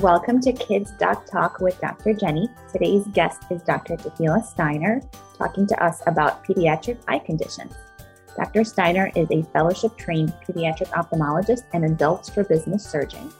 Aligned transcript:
Welcome 0.00 0.40
to 0.40 0.52
Kids 0.54 0.92
Doc 0.92 1.26
Talk 1.26 1.60
with 1.60 1.78
Dr. 1.78 2.14
Jenny. 2.14 2.48
Today's 2.72 3.06
guest 3.08 3.42
is 3.50 3.60
Dr. 3.60 3.98
Tehila 3.98 4.42
Steiner, 4.42 5.02
talking 5.36 5.66
to 5.66 5.84
us 5.84 6.00
about 6.06 6.42
pediatric 6.42 6.96
eye 7.06 7.18
conditions. 7.18 7.74
Dr. 8.34 8.64
Steiner 8.64 9.12
is 9.14 9.28
a 9.30 9.42
fellowship 9.52 9.98
trained 9.98 10.32
pediatric 10.48 10.88
ophthalmologist 10.92 11.64
and 11.74 11.84
adult 11.84 12.24
strabismus 12.24 12.82
surgeon. 12.82 13.30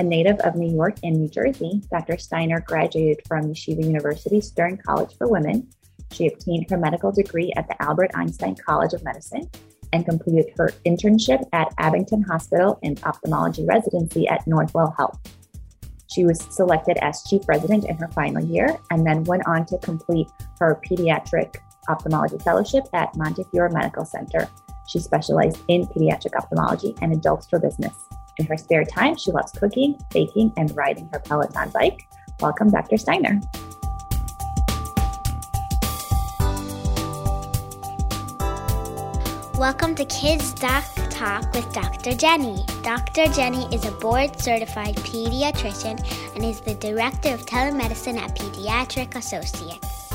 A 0.00 0.02
native 0.02 0.38
of 0.40 0.54
New 0.54 0.70
York 0.70 0.96
and 1.02 1.16
New 1.16 1.28
Jersey, 1.28 1.80
Dr. 1.90 2.18
Steiner 2.18 2.60
graduated 2.60 3.26
from 3.26 3.44
Yeshiva 3.44 3.82
University 3.82 4.42
Stern 4.42 4.76
College 4.86 5.16
for 5.16 5.28
Women. 5.28 5.66
She 6.10 6.26
obtained 6.26 6.68
her 6.68 6.76
medical 6.76 7.10
degree 7.10 7.54
at 7.56 7.68
the 7.68 7.82
Albert 7.82 8.10
Einstein 8.14 8.56
College 8.56 8.92
of 8.92 9.02
Medicine 9.02 9.48
and 9.94 10.04
completed 10.04 10.52
her 10.58 10.72
internship 10.84 11.42
at 11.54 11.72
Abington 11.78 12.20
Hospital 12.24 12.78
and 12.82 13.02
ophthalmology 13.04 13.64
residency 13.64 14.28
at 14.28 14.44
Northwell 14.44 14.94
Health. 14.98 15.18
She 16.12 16.26
was 16.26 16.42
selected 16.50 16.98
as 17.00 17.22
chief 17.22 17.48
resident 17.48 17.86
in 17.86 17.96
her 17.96 18.08
final 18.08 18.44
year 18.44 18.78
and 18.90 19.06
then 19.06 19.24
went 19.24 19.46
on 19.46 19.64
to 19.66 19.78
complete 19.78 20.30
her 20.60 20.78
pediatric 20.86 21.56
ophthalmology 21.88 22.36
fellowship 22.36 22.84
at 22.92 23.16
Montefiore 23.16 23.70
Medical 23.70 24.04
Center. 24.04 24.46
She 24.86 24.98
specialized 24.98 25.62
in 25.68 25.86
pediatric 25.86 26.36
ophthalmology 26.36 26.94
and 27.00 27.14
adults 27.14 27.46
strabismus. 27.46 27.94
In 28.36 28.44
her 28.44 28.58
spare 28.58 28.84
time, 28.84 29.16
she 29.16 29.32
loves 29.32 29.52
cooking, 29.52 29.98
baking, 30.12 30.52
and 30.58 30.76
riding 30.76 31.08
her 31.14 31.18
Peloton 31.18 31.70
bike. 31.70 32.06
Welcome, 32.40 32.70
Dr. 32.70 32.98
Steiner. 32.98 33.40
Welcome 39.54 39.94
to 39.94 40.04
Kids 40.04 40.52
Doc 40.52 40.84
Talk 41.22 41.54
with 41.54 41.72
Dr. 41.72 42.16
Jenny. 42.16 42.64
Dr. 42.82 43.28
Jenny 43.28 43.72
is 43.72 43.84
a 43.84 43.92
board 43.92 44.40
certified 44.40 44.96
pediatrician 44.96 46.02
and 46.34 46.44
is 46.44 46.60
the 46.60 46.74
director 46.74 47.32
of 47.32 47.46
telemedicine 47.46 48.18
at 48.18 48.36
Pediatric 48.36 49.14
Associates. 49.14 50.10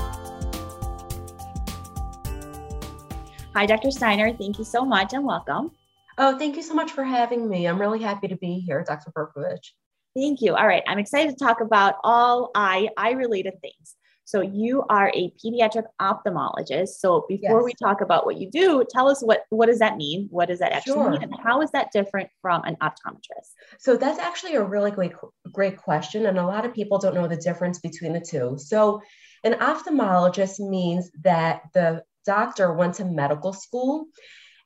Hi, 3.55 3.66
Dr. 3.66 3.89
Steiner. 3.89 4.33
Thank 4.33 4.59
you 4.59 4.66
so 4.66 4.83
much 4.83 5.13
and 5.13 5.23
welcome. 5.23 5.72
Oh, 6.17 6.38
thank 6.38 6.58
you 6.58 6.61
so 6.61 6.73
much 6.73 6.91
for 6.91 7.05
having 7.05 7.47
me. 7.47 7.69
I'm 7.69 7.80
really 7.80 8.02
happy 8.02 8.28
to 8.28 8.35
be 8.35 8.59
here, 8.59 8.83
Dr. 8.85 9.09
Berkovich. 9.11 9.72
Thank 10.13 10.41
you. 10.41 10.58
All 10.58 10.67
right. 10.67 10.83
I'm 10.88 11.00
excited 11.00 11.38
to 11.38 11.45
talk 11.45 11.61
about 11.61 11.95
all 12.03 12.52
eye, 12.53 12.89
eye 12.97 13.11
related 13.11 13.53
things. 13.61 13.95
So 14.28 14.42
you 14.42 14.83
are 14.89 15.09
a 15.16 15.31
pediatric 15.42 15.86
ophthalmologist. 16.02 17.00
So 17.00 17.25
before 17.30 17.59
yes. 17.59 17.64
we 17.64 17.73
talk 17.81 18.02
about 18.02 18.25
what 18.25 18.36
you 18.36 18.52
do, 18.52 18.84
tell 18.89 19.08
us 19.08 19.22
what 19.22 19.45
what 19.52 19.67
does 19.67 19.80
that 19.80 19.95
mean? 19.95 20.28
What 20.31 20.50
does 20.50 20.59
that 20.59 20.73
actually 20.73 20.95
sure. 20.95 21.11
mean, 21.11 21.23
and 21.23 21.34
how 21.42 21.61
is 21.61 21.72
that 21.72 21.94
different 21.94 22.30
from 22.42 22.61
an 22.66 22.75
optometrist? 22.81 23.52
So 23.80 23.95
that's 23.95 24.19
actually 24.19 24.56
a 24.56 24.64
really 24.64 24.92
great 24.92 25.14
great 25.53 25.78
question, 25.78 26.25
and 26.25 26.38
a 26.38 26.45
lot 26.45 26.66
of 26.66 26.73
people 26.73 26.97
don't 26.97 27.16
know 27.16 27.30
the 27.30 27.38
difference 27.38 27.80
between 27.80 28.11
the 28.11 28.19
two. 28.19 28.58
So 28.58 29.02
an 29.45 29.53
ophthalmologist 29.53 30.59
means 30.59 31.09
that 31.23 31.62
the 31.73 32.03
doctor 32.25 32.73
went 32.73 32.95
to 32.95 33.06
medical 33.06 33.53
school 33.53 34.08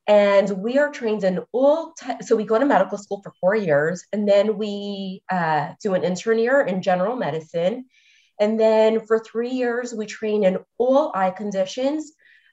and 0.07 0.49
we 0.49 0.79
are 0.79 0.89
trained 0.89 1.23
in 1.23 1.39
all 1.51 1.93
so 2.21 2.35
we 2.35 2.45
go 2.45 2.57
to 2.57 2.65
medical 2.65 2.97
school 2.97 3.21
for 3.21 3.31
four 3.39 3.55
years 3.55 4.03
and 4.11 4.27
then 4.27 4.57
we 4.57 5.21
uh, 5.29 5.73
do 5.83 5.93
an 5.93 6.03
intern 6.03 6.39
year 6.39 6.61
in 6.61 6.81
general 6.81 7.15
medicine 7.15 7.85
and 8.41 8.59
then 8.59 9.05
for 9.05 9.19
three 9.19 9.51
years, 9.51 9.93
we 9.93 10.07
train 10.07 10.43
in 10.43 10.57
all 10.79 11.11
eye 11.13 11.29
conditions 11.29 12.11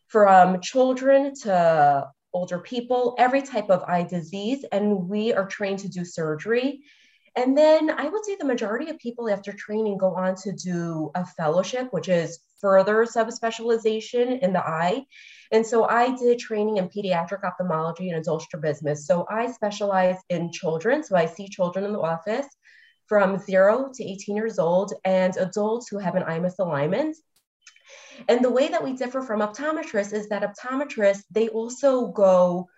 from 0.09 0.61
children 0.61 1.35
to 1.45 2.07
older 2.35 2.59
people, 2.59 3.17
every 3.19 3.41
type 3.41 3.71
of 3.71 3.83
eye 3.85 4.03
disease. 4.03 4.67
And 4.71 5.09
we 5.09 5.33
are 5.33 5.47
trained 5.47 5.79
to 5.81 5.89
do 5.89 6.05
surgery. 6.05 6.81
And 7.37 7.57
then 7.57 7.89
I 7.91 8.07
would 8.07 8.23
say 8.27 8.37
the 8.37 8.45
majority 8.45 8.91
of 8.91 8.99
people 8.99 9.31
after 9.31 9.51
training 9.55 9.97
go 9.97 10.15
on 10.15 10.35
to 10.43 10.53
do 10.53 11.11
a 11.15 11.25
fellowship, 11.25 11.89
which 11.91 12.11
is 12.11 12.39
further 12.61 13.07
subspecialization 13.07 14.41
in 14.41 14.53
the 14.53 14.61
eye. 14.61 15.07
And 15.53 15.67
so 15.67 15.85
I 15.85 16.15
did 16.17 16.39
training 16.39 16.77
in 16.77 16.91
pediatric 16.91 17.45
ophthalmology 17.45 18.11
and 18.11 18.19
adult 18.19 18.43
strabismus. 18.43 19.07
So 19.07 19.27
I 19.31 19.51
specialize 19.53 20.19
in 20.29 20.53
children. 20.53 21.03
So 21.03 21.17
I 21.17 21.25
see 21.25 21.49
children 21.49 21.87
in 21.87 21.95
the 21.95 22.01
office 22.01 22.47
from 23.09 23.39
zero 23.39 23.91
to 23.95 24.05
18 24.05 24.37
years 24.37 24.59
old 24.59 24.93
and 25.05 25.37
adults 25.37 25.89
who 25.89 25.99
have 25.99 26.15
an 26.15 26.25
eye 26.25 26.39
misalignment. 26.39 27.15
And 28.29 28.45
the 28.45 28.51
way 28.51 28.69
that 28.69 28.85
we 28.85 28.95
differ 28.95 29.23
from 29.23 29.41
optometrists 29.41 30.13
is 30.13 30.29
that 30.29 30.43
optometrists, 30.43 31.23
they 31.31 31.49
also 31.49 32.09
go 32.09 32.69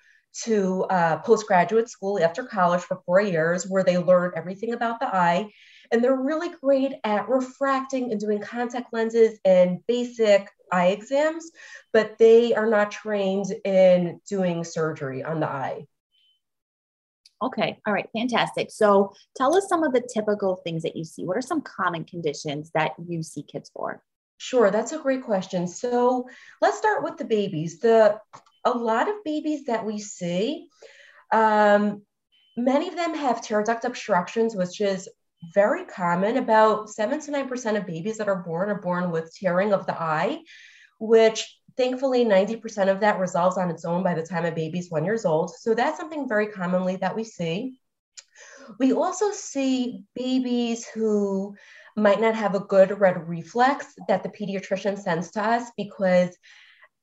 to 0.44 0.84
uh, 0.84 1.18
postgraduate 1.18 1.88
school 1.88 2.22
after 2.22 2.44
college 2.44 2.82
for 2.82 3.00
four 3.04 3.20
years 3.20 3.66
where 3.68 3.82
they 3.82 3.98
learn 3.98 4.32
everything 4.36 4.72
about 4.72 5.00
the 5.00 5.06
eye. 5.06 5.50
And 5.91 6.04
they're 6.04 6.14
really 6.14 6.50
great 6.62 6.92
at 7.02 7.28
refracting 7.28 8.12
and 8.12 8.20
doing 8.20 8.41
contact 8.41 8.92
lenses 8.92 9.41
and 9.44 9.84
basic 9.88 10.48
eye 10.70 10.88
exams, 10.88 11.50
but 11.92 12.16
they 12.18 12.54
are 12.54 12.68
not 12.68 12.92
trained 12.92 13.52
in 13.64 14.20
doing 14.28 14.62
surgery 14.62 15.24
on 15.24 15.41
the 15.41 15.48
eye. 15.48 15.86
Okay. 17.43 17.78
All 17.87 17.93
right. 17.93 18.09
Fantastic. 18.15 18.71
So 18.71 19.15
tell 19.37 19.56
us 19.56 19.69
some 19.69 19.83
of 19.83 19.93
the 19.93 20.06
typical 20.12 20.56
things 20.56 20.83
that 20.83 20.97
you 20.97 21.05
see. 21.05 21.25
What 21.25 21.37
are 21.37 21.43
some 21.43 21.62
common 21.62 22.05
conditions 22.05 22.71
that 22.75 22.93
you 22.99 23.23
see 23.23 23.43
kids 23.43 23.71
for? 23.75 24.03
Sure, 24.43 24.71
that's 24.71 24.93
a 24.93 24.99
great 24.99 25.23
question. 25.23 25.69
So 25.69 26.27
let's 26.62 26.78
start 26.78 27.05
with 27.05 27.19
the 27.19 27.27
babies. 27.27 27.78
The 27.78 28.19
a 28.65 28.71
lot 28.71 29.09
of 29.09 29.23
babies 29.25 29.67
that 29.67 29.84
we 29.84 29.99
see, 29.99 30.69
um, 31.31 32.03
many 32.56 32.89
of 32.89 32.97
them 32.97 33.15
have 33.15 33.43
tear 33.43 33.62
duct 33.62 33.84
obstructions, 33.84 34.55
which 34.55 34.81
is 34.81 35.09
very 35.55 35.84
common. 35.84 36.39
About 36.39 36.89
seven 36.89 37.21
to 37.21 37.31
nine 37.31 37.49
percent 37.49 37.77
of 37.77 37.87
babies 37.87 38.17
that 38.17 38.28
are 38.28 38.43
born 38.43 38.71
are 38.71 38.81
born 38.81 39.11
with 39.11 39.34
tearing 39.34 39.75
of 39.75 39.87
the 39.87 40.01
eye, 40.01 40.41
which 40.99 41.59
Thankfully, 41.80 42.26
90% 42.26 42.91
of 42.91 43.00
that 43.00 43.18
resolves 43.18 43.56
on 43.56 43.70
its 43.70 43.86
own 43.86 44.02
by 44.02 44.12
the 44.12 44.22
time 44.22 44.44
a 44.44 44.52
baby's 44.52 44.91
one 44.91 45.02
years 45.02 45.24
old. 45.24 45.56
So 45.56 45.72
that's 45.72 45.96
something 45.96 46.28
very 46.28 46.48
commonly 46.48 46.96
that 46.96 47.16
we 47.16 47.24
see. 47.24 47.80
We 48.78 48.92
also 48.92 49.30
see 49.30 50.04
babies 50.14 50.86
who 50.86 51.56
might 51.96 52.20
not 52.20 52.34
have 52.34 52.54
a 52.54 52.60
good 52.60 53.00
red 53.00 53.26
reflex 53.26 53.86
that 54.08 54.22
the 54.22 54.28
pediatrician 54.28 54.98
sends 54.98 55.30
to 55.30 55.42
us 55.42 55.70
because 55.74 56.36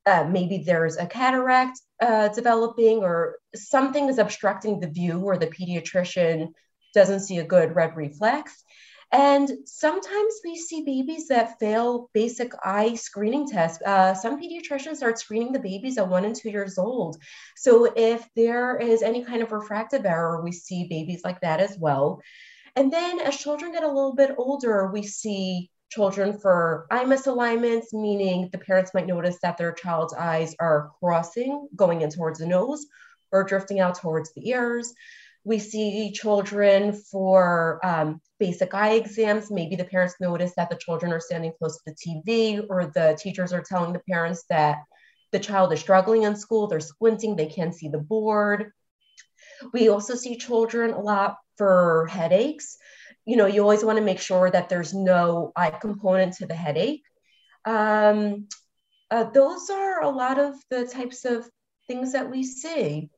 uh, 0.05 0.25
maybe 0.29 0.59
there's 0.59 0.97
a 0.97 1.07
cataract 1.07 1.81
uh, 1.99 2.27
developing 2.27 2.99
or 2.99 3.39
something 3.55 4.09
is 4.09 4.19
obstructing 4.19 4.79
the 4.79 4.91
view 4.91 5.21
or 5.21 5.39
the 5.39 5.47
pediatrician 5.47 6.49
doesn't 6.93 7.21
see 7.21 7.39
a 7.39 7.43
good 7.43 7.73
red 7.73 7.95
reflex. 7.95 8.63
And 9.11 9.49
sometimes 9.65 10.33
we 10.43 10.57
see 10.57 10.83
babies 10.83 11.29
that 11.29 11.59
fail 11.59 12.09
basic 12.13 12.51
eye 12.63 12.95
screening 12.95 13.47
tests. 13.47 13.81
Uh, 13.85 14.13
some 14.13 14.41
pediatricians 14.41 14.97
start 14.97 15.17
screening 15.17 15.53
the 15.53 15.59
babies 15.59 15.97
at 15.97 16.09
one 16.09 16.25
and 16.25 16.35
two 16.35 16.49
years 16.49 16.77
old. 16.77 17.17
So 17.55 17.91
if 17.95 18.27
there 18.35 18.77
is 18.77 19.01
any 19.01 19.23
kind 19.23 19.41
of 19.41 19.53
refractive 19.53 20.05
error, 20.05 20.43
we 20.43 20.51
see 20.51 20.87
babies 20.89 21.21
like 21.23 21.39
that 21.41 21.61
as 21.61 21.77
well. 21.79 22.21
And 22.75 22.91
then 22.91 23.21
as 23.21 23.37
children 23.37 23.71
get 23.71 23.83
a 23.83 23.87
little 23.87 24.13
bit 24.13 24.35
older, 24.37 24.91
we 24.91 25.03
see 25.03 25.71
children 25.89 26.37
for 26.37 26.85
eye 26.91 27.05
misalignments, 27.05 27.93
meaning 27.93 28.49
the 28.51 28.57
parents 28.57 28.93
might 28.93 29.07
notice 29.07 29.37
that 29.41 29.57
their 29.57 29.71
child's 29.71 30.13
eyes 30.13 30.53
are 30.59 30.91
crossing, 30.99 31.69
going 31.75 32.01
in 32.01 32.09
towards 32.09 32.39
the 32.39 32.45
nose 32.45 32.85
or 33.31 33.45
drifting 33.45 33.79
out 33.79 33.95
towards 33.95 34.33
the 34.33 34.49
ears. 34.49 34.93
We 35.45 35.59
see 35.59 36.11
children 36.11 36.91
for 36.93 37.79
um, 37.85 38.21
basic 38.39 38.73
eye 38.73 38.93
exams. 38.93 39.51
Maybe 39.51 39.75
the 39.75 39.85
parents 39.85 40.15
notice 40.19 40.53
that 40.55 40.69
the 40.69 40.75
children 40.77 41.11
are 41.11 41.19
standing 41.19 41.53
close 41.57 41.77
to 41.77 41.83
the 41.85 41.95
TV, 41.95 42.65
or 42.69 42.87
the 42.87 43.17
teachers 43.19 43.53
are 43.53 43.63
telling 43.63 43.93
the 43.93 44.01
parents 44.09 44.43
that 44.49 44.79
the 45.31 45.39
child 45.39 45.73
is 45.73 45.79
struggling 45.79 46.23
in 46.23 46.35
school, 46.35 46.67
they're 46.67 46.79
squinting, 46.79 47.35
they 47.35 47.47
can't 47.47 47.75
see 47.75 47.89
the 47.89 47.97
board. 47.97 48.71
We 49.73 49.89
also 49.89 50.15
see 50.15 50.37
children 50.37 50.91
a 50.91 50.99
lot 50.99 51.37
for 51.57 52.07
headaches. 52.09 52.77
You 53.25 53.35
know, 53.35 53.45
you 53.45 53.61
always 53.61 53.83
want 53.83 53.97
to 53.97 54.03
make 54.03 54.19
sure 54.19 54.49
that 54.49 54.69
there's 54.69 54.93
no 54.93 55.51
eye 55.55 55.71
component 55.71 56.35
to 56.35 56.45
the 56.45 56.55
headache. 56.55 57.03
Um, 57.65 58.47
uh, 59.11 59.25
those 59.25 59.69
are 59.69 60.01
a 60.01 60.09
lot 60.09 60.39
of 60.39 60.55
the 60.69 60.85
types 60.85 61.25
of 61.25 61.49
things 61.87 62.13
that 62.13 62.29
we 62.29 62.43
see. 62.43 63.09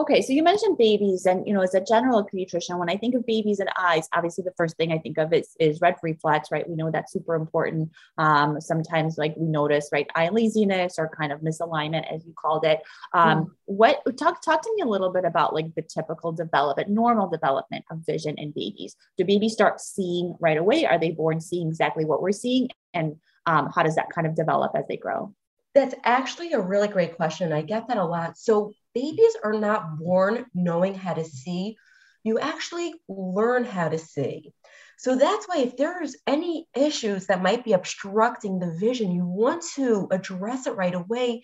Okay, 0.00 0.22
so 0.22 0.32
you 0.32 0.42
mentioned 0.42 0.78
babies, 0.78 1.26
and 1.26 1.46
you 1.46 1.52
know, 1.52 1.60
as 1.60 1.74
a 1.74 1.80
general 1.84 2.26
pediatrician, 2.26 2.78
when 2.78 2.88
I 2.88 2.96
think 2.96 3.14
of 3.14 3.26
babies 3.26 3.60
and 3.60 3.68
eyes, 3.76 4.08
obviously 4.14 4.42
the 4.44 4.54
first 4.56 4.74
thing 4.78 4.92
I 4.92 4.98
think 4.98 5.18
of 5.18 5.30
is, 5.34 5.54
is 5.60 5.82
red 5.82 5.96
reflex, 6.02 6.50
right? 6.50 6.66
We 6.66 6.74
know 6.74 6.90
that's 6.90 7.12
super 7.12 7.34
important. 7.34 7.90
Um, 8.16 8.62
sometimes, 8.62 9.18
like 9.18 9.36
we 9.36 9.46
notice, 9.46 9.90
right, 9.92 10.06
eye 10.14 10.30
laziness 10.30 10.98
or 10.98 11.10
kind 11.10 11.32
of 11.32 11.42
misalignment, 11.42 12.10
as 12.10 12.24
you 12.24 12.32
called 12.32 12.64
it. 12.64 12.80
Um, 13.12 13.44
mm. 13.44 13.50
What 13.66 14.00
talk 14.16 14.40
talk 14.40 14.62
to 14.62 14.72
me 14.74 14.80
a 14.80 14.86
little 14.88 15.12
bit 15.12 15.26
about 15.26 15.52
like 15.52 15.74
the 15.74 15.82
typical 15.82 16.32
development, 16.32 16.88
normal 16.88 17.28
development 17.28 17.84
of 17.90 17.98
vision 18.06 18.38
in 18.38 18.52
babies. 18.52 18.96
Do 19.18 19.26
babies 19.26 19.52
start 19.52 19.82
seeing 19.82 20.34
right 20.40 20.56
away? 20.56 20.86
Are 20.86 20.98
they 20.98 21.10
born 21.10 21.42
seeing 21.42 21.68
exactly 21.68 22.06
what 22.06 22.22
we're 22.22 22.32
seeing, 22.32 22.70
and 22.94 23.16
um, 23.44 23.70
how 23.74 23.82
does 23.82 23.96
that 23.96 24.08
kind 24.08 24.26
of 24.26 24.34
develop 24.34 24.72
as 24.74 24.86
they 24.88 24.96
grow? 24.96 25.34
That's 25.74 25.94
actually 26.04 26.52
a 26.52 26.60
really 26.60 26.88
great 26.88 27.16
question. 27.16 27.52
I 27.52 27.62
get 27.62 27.88
that 27.88 27.96
a 27.96 28.04
lot. 28.04 28.36
So 28.36 28.72
babies 28.94 29.36
are 29.44 29.52
not 29.52 29.98
born 29.98 30.46
knowing 30.54 30.94
how 30.94 31.14
to 31.14 31.24
see. 31.24 31.76
You 32.24 32.38
actually 32.38 32.94
learn 33.08 33.64
how 33.64 33.88
to 33.88 33.98
see. 33.98 34.52
So 34.98 35.16
that's 35.16 35.46
why 35.46 35.58
if 35.58 35.76
there's 35.78 36.16
any 36.26 36.66
issues 36.76 37.26
that 37.26 37.42
might 37.42 37.64
be 37.64 37.72
obstructing 37.72 38.58
the 38.58 38.76
vision, 38.78 39.12
you 39.12 39.24
want 39.24 39.64
to 39.76 40.08
address 40.10 40.66
it 40.66 40.76
right 40.76 40.94
away 40.94 41.42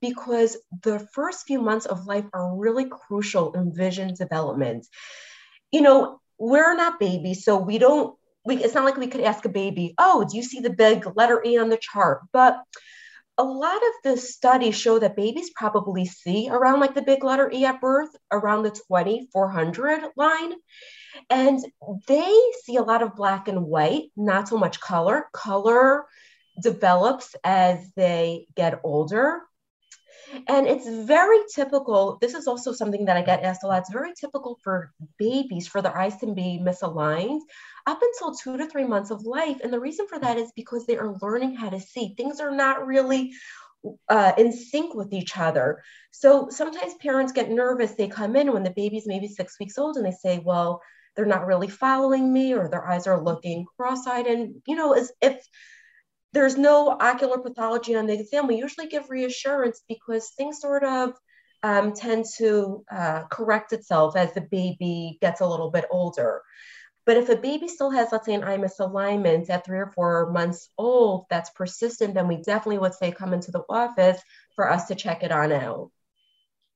because 0.00 0.58
the 0.82 0.98
first 1.14 1.46
few 1.46 1.62
months 1.62 1.86
of 1.86 2.06
life 2.06 2.26
are 2.34 2.56
really 2.56 2.84
crucial 2.84 3.54
in 3.54 3.74
vision 3.74 4.14
development. 4.14 4.86
You 5.72 5.80
know, 5.80 6.20
we're 6.38 6.74
not 6.74 7.00
babies, 7.00 7.44
so 7.44 7.56
we 7.56 7.78
don't, 7.78 8.14
we, 8.44 8.62
it's 8.62 8.74
not 8.74 8.84
like 8.84 8.96
we 8.96 9.08
could 9.08 9.22
ask 9.22 9.44
a 9.44 9.48
baby, 9.48 9.94
oh, 9.98 10.26
do 10.30 10.36
you 10.36 10.42
see 10.42 10.60
the 10.60 10.70
big 10.70 11.06
letter 11.16 11.42
E 11.44 11.58
on 11.58 11.68
the 11.68 11.78
chart? 11.80 12.20
But 12.32 12.58
a 13.38 13.44
lot 13.44 13.76
of 13.76 13.92
the 14.02 14.16
studies 14.16 14.74
show 14.74 14.98
that 14.98 15.16
babies 15.16 15.50
probably 15.54 16.04
see 16.04 16.48
around 16.50 16.80
like 16.80 16.94
the 16.94 17.02
big 17.02 17.22
letter 17.22 17.50
E 17.52 17.64
at 17.64 17.80
birth, 17.80 18.10
around 18.32 18.64
the 18.64 18.70
2400 18.70 20.10
line. 20.16 20.54
And 21.30 21.64
they 22.08 22.36
see 22.64 22.76
a 22.76 22.82
lot 22.82 23.02
of 23.02 23.14
black 23.14 23.46
and 23.46 23.64
white, 23.64 24.10
not 24.16 24.48
so 24.48 24.58
much 24.58 24.80
color. 24.80 25.28
Color 25.32 26.06
develops 26.60 27.36
as 27.44 27.92
they 27.94 28.46
get 28.56 28.80
older. 28.82 29.42
And 30.48 30.66
it's 30.66 30.88
very 30.88 31.38
typical. 31.54 32.18
This 32.20 32.34
is 32.34 32.46
also 32.48 32.72
something 32.72 33.04
that 33.06 33.16
I 33.16 33.22
get 33.22 33.44
asked 33.44 33.62
a 33.62 33.68
lot. 33.68 33.80
It's 33.80 33.92
very 33.92 34.12
typical 34.18 34.58
for 34.62 34.92
babies 35.18 35.68
for 35.68 35.80
their 35.80 35.96
eyes 35.96 36.16
to 36.18 36.26
be 36.26 36.60
misaligned 36.62 37.40
up 37.88 38.00
until 38.02 38.34
two 38.34 38.58
to 38.58 38.66
three 38.66 38.84
months 38.84 39.10
of 39.10 39.22
life. 39.22 39.60
And 39.62 39.72
the 39.72 39.80
reason 39.80 40.06
for 40.06 40.18
that 40.18 40.36
is 40.36 40.52
because 40.54 40.84
they 40.84 40.98
are 40.98 41.16
learning 41.22 41.54
how 41.54 41.70
to 41.70 41.80
see. 41.80 42.14
Things 42.16 42.38
are 42.38 42.54
not 42.54 42.86
really 42.86 43.32
uh, 44.10 44.32
in 44.36 44.52
sync 44.52 44.94
with 44.94 45.12
each 45.14 45.38
other. 45.38 45.82
So 46.10 46.48
sometimes 46.50 46.94
parents 47.00 47.32
get 47.32 47.50
nervous. 47.50 47.92
They 47.92 48.08
come 48.08 48.36
in 48.36 48.52
when 48.52 48.62
the 48.62 48.78
baby's 48.82 49.06
maybe 49.06 49.28
six 49.28 49.58
weeks 49.58 49.78
old 49.78 49.96
and 49.96 50.04
they 50.04 50.12
say, 50.12 50.38
well, 50.38 50.82
they're 51.16 51.24
not 51.34 51.46
really 51.46 51.68
following 51.68 52.30
me 52.30 52.52
or 52.52 52.68
their 52.68 52.86
eyes 52.86 53.06
are 53.06 53.24
looking 53.24 53.64
cross-eyed. 53.76 54.26
And, 54.26 54.56
you 54.66 54.76
know, 54.76 54.92
as 54.92 55.10
if 55.22 55.42
there's 56.34 56.58
no 56.58 56.90
ocular 57.00 57.38
pathology 57.38 57.96
on 57.96 58.06
the 58.06 58.20
exam, 58.20 58.46
we 58.46 58.56
usually 58.56 58.88
give 58.88 59.08
reassurance 59.08 59.80
because 59.88 60.30
things 60.36 60.60
sort 60.60 60.84
of 60.84 61.14
um, 61.62 61.94
tend 61.94 62.26
to 62.36 62.84
uh, 62.94 63.22
correct 63.30 63.72
itself 63.72 64.14
as 64.14 64.34
the 64.34 64.42
baby 64.42 65.16
gets 65.22 65.40
a 65.40 65.46
little 65.46 65.70
bit 65.70 65.86
older. 65.90 66.42
But 67.08 67.16
if 67.16 67.30
a 67.30 67.36
baby 67.36 67.68
still 67.68 67.90
has, 67.90 68.12
let's 68.12 68.26
say, 68.26 68.34
an 68.34 68.44
eye 68.44 68.58
misalignment 68.58 69.48
at 69.48 69.64
three 69.64 69.78
or 69.78 69.86
four 69.86 70.30
months 70.30 70.68
old 70.76 71.24
that's 71.30 71.48
persistent, 71.48 72.12
then 72.12 72.28
we 72.28 72.36
definitely 72.36 72.76
would 72.76 72.92
say 72.92 73.12
come 73.12 73.32
into 73.32 73.50
the 73.50 73.62
office 73.66 74.20
for 74.54 74.70
us 74.70 74.88
to 74.88 74.94
check 74.94 75.22
it 75.22 75.32
on 75.32 75.50
out. 75.50 75.90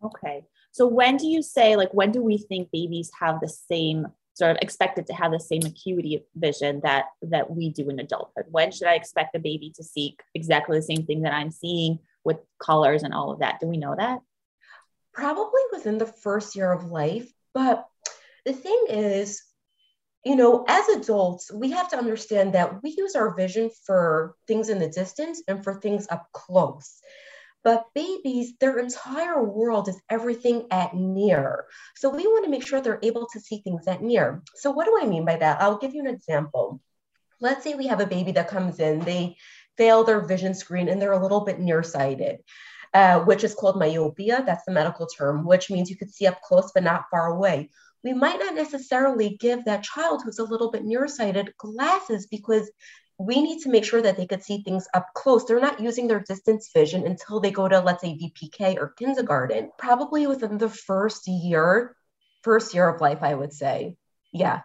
Okay. 0.02 0.46
So 0.70 0.86
when 0.86 1.18
do 1.18 1.26
you 1.26 1.42
say, 1.42 1.76
like, 1.76 1.92
when 1.92 2.12
do 2.12 2.22
we 2.22 2.38
think 2.38 2.70
babies 2.70 3.10
have 3.20 3.40
the 3.40 3.48
same 3.48 4.06
sort 4.32 4.52
of 4.52 4.56
expected 4.62 5.06
to 5.08 5.12
have 5.12 5.32
the 5.32 5.38
same 5.38 5.66
acuity 5.66 6.14
of 6.14 6.22
vision 6.34 6.80
that 6.82 7.08
that 7.20 7.50
we 7.50 7.68
do 7.68 7.90
in 7.90 8.00
adulthood 8.00 8.46
when 8.48 8.72
should 8.72 8.86
i 8.86 8.94
expect 8.94 9.36
a 9.36 9.38
baby 9.38 9.70
to 9.76 9.84
see 9.84 10.16
exactly 10.34 10.78
the 10.78 10.82
same 10.82 11.04
thing 11.04 11.20
that 11.20 11.34
i'm 11.34 11.50
seeing 11.50 11.98
with 12.24 12.38
colors 12.58 13.02
and 13.02 13.12
all 13.12 13.30
of 13.30 13.40
that 13.40 13.60
do 13.60 13.66
we 13.66 13.76
know 13.76 13.94
that 13.94 14.20
probably 15.12 15.60
within 15.70 15.98
the 15.98 16.06
first 16.06 16.56
year 16.56 16.72
of 16.72 16.90
life 16.90 17.30
but 17.52 17.86
the 18.46 18.54
thing 18.54 18.86
is 18.88 19.42
you 20.24 20.36
know 20.36 20.64
as 20.68 20.88
adults 20.88 21.50
we 21.52 21.70
have 21.70 21.88
to 21.88 21.98
understand 21.98 22.54
that 22.54 22.82
we 22.82 22.94
use 22.96 23.14
our 23.14 23.34
vision 23.34 23.70
for 23.84 24.34
things 24.46 24.68
in 24.68 24.78
the 24.78 24.88
distance 24.88 25.42
and 25.48 25.64
for 25.64 25.80
things 25.80 26.06
up 26.10 26.26
close 26.32 27.00
but 27.64 27.86
babies, 27.94 28.54
their 28.58 28.78
entire 28.78 29.42
world 29.42 29.88
is 29.88 30.00
everything 30.10 30.66
at 30.70 30.94
near. 30.94 31.66
So 31.94 32.08
we 32.08 32.26
want 32.26 32.44
to 32.44 32.50
make 32.50 32.66
sure 32.66 32.80
they're 32.80 32.98
able 33.02 33.28
to 33.32 33.40
see 33.40 33.58
things 33.58 33.86
at 33.86 34.02
near. 34.02 34.42
So 34.56 34.70
what 34.70 34.86
do 34.86 34.98
I 35.00 35.06
mean 35.06 35.24
by 35.24 35.36
that? 35.36 35.60
I'll 35.60 35.78
give 35.78 35.94
you 35.94 36.00
an 36.00 36.12
example. 36.12 36.80
Let's 37.40 37.62
say 37.62 37.74
we 37.74 37.86
have 37.86 38.00
a 38.00 38.06
baby 38.06 38.32
that 38.32 38.48
comes 38.48 38.80
in, 38.80 39.00
they 39.00 39.36
fail 39.76 40.04
their 40.04 40.20
vision 40.20 40.54
screen 40.54 40.88
and 40.88 41.00
they're 41.00 41.12
a 41.12 41.22
little 41.22 41.44
bit 41.44 41.60
nearsighted. 41.60 42.38
Uh, 42.94 43.20
which 43.20 43.42
is 43.42 43.54
called 43.54 43.78
myopia. 43.78 44.42
That's 44.44 44.66
the 44.66 44.72
medical 44.72 45.06
term, 45.06 45.46
which 45.46 45.70
means 45.70 45.88
you 45.88 45.96
could 45.96 46.12
see 46.12 46.26
up 46.26 46.42
close 46.42 46.72
but 46.74 46.82
not 46.82 47.06
far 47.10 47.28
away. 47.28 47.70
We 48.04 48.12
might 48.12 48.38
not 48.38 48.54
necessarily 48.54 49.36
give 49.38 49.64
that 49.64 49.84
child 49.84 50.22
who's 50.24 50.38
a 50.38 50.44
little 50.44 50.70
bit 50.70 50.84
nearsighted 50.84 51.54
glasses 51.56 52.26
because 52.26 52.70
we 53.18 53.40
need 53.40 53.62
to 53.62 53.70
make 53.70 53.84
sure 53.84 54.02
that 54.02 54.16
they 54.16 54.26
could 54.26 54.42
see 54.42 54.62
things 54.62 54.88
up 54.94 55.06
close. 55.14 55.44
They're 55.44 55.60
not 55.60 55.80
using 55.80 56.08
their 56.08 56.20
distance 56.20 56.70
vision 56.74 57.06
until 57.06 57.40
they 57.40 57.50
go 57.50 57.68
to, 57.68 57.80
let's 57.80 58.02
say, 58.02 58.18
VPK 58.18 58.76
or 58.76 58.94
kindergarten, 58.98 59.70
probably 59.78 60.26
within 60.26 60.58
the 60.58 60.68
first 60.68 61.28
year, 61.28 61.94
first 62.42 62.74
year 62.74 62.88
of 62.88 63.00
life, 63.00 63.18
I 63.22 63.34
would 63.34 63.52
say. 63.52 63.96
Yeah. 64.32 64.62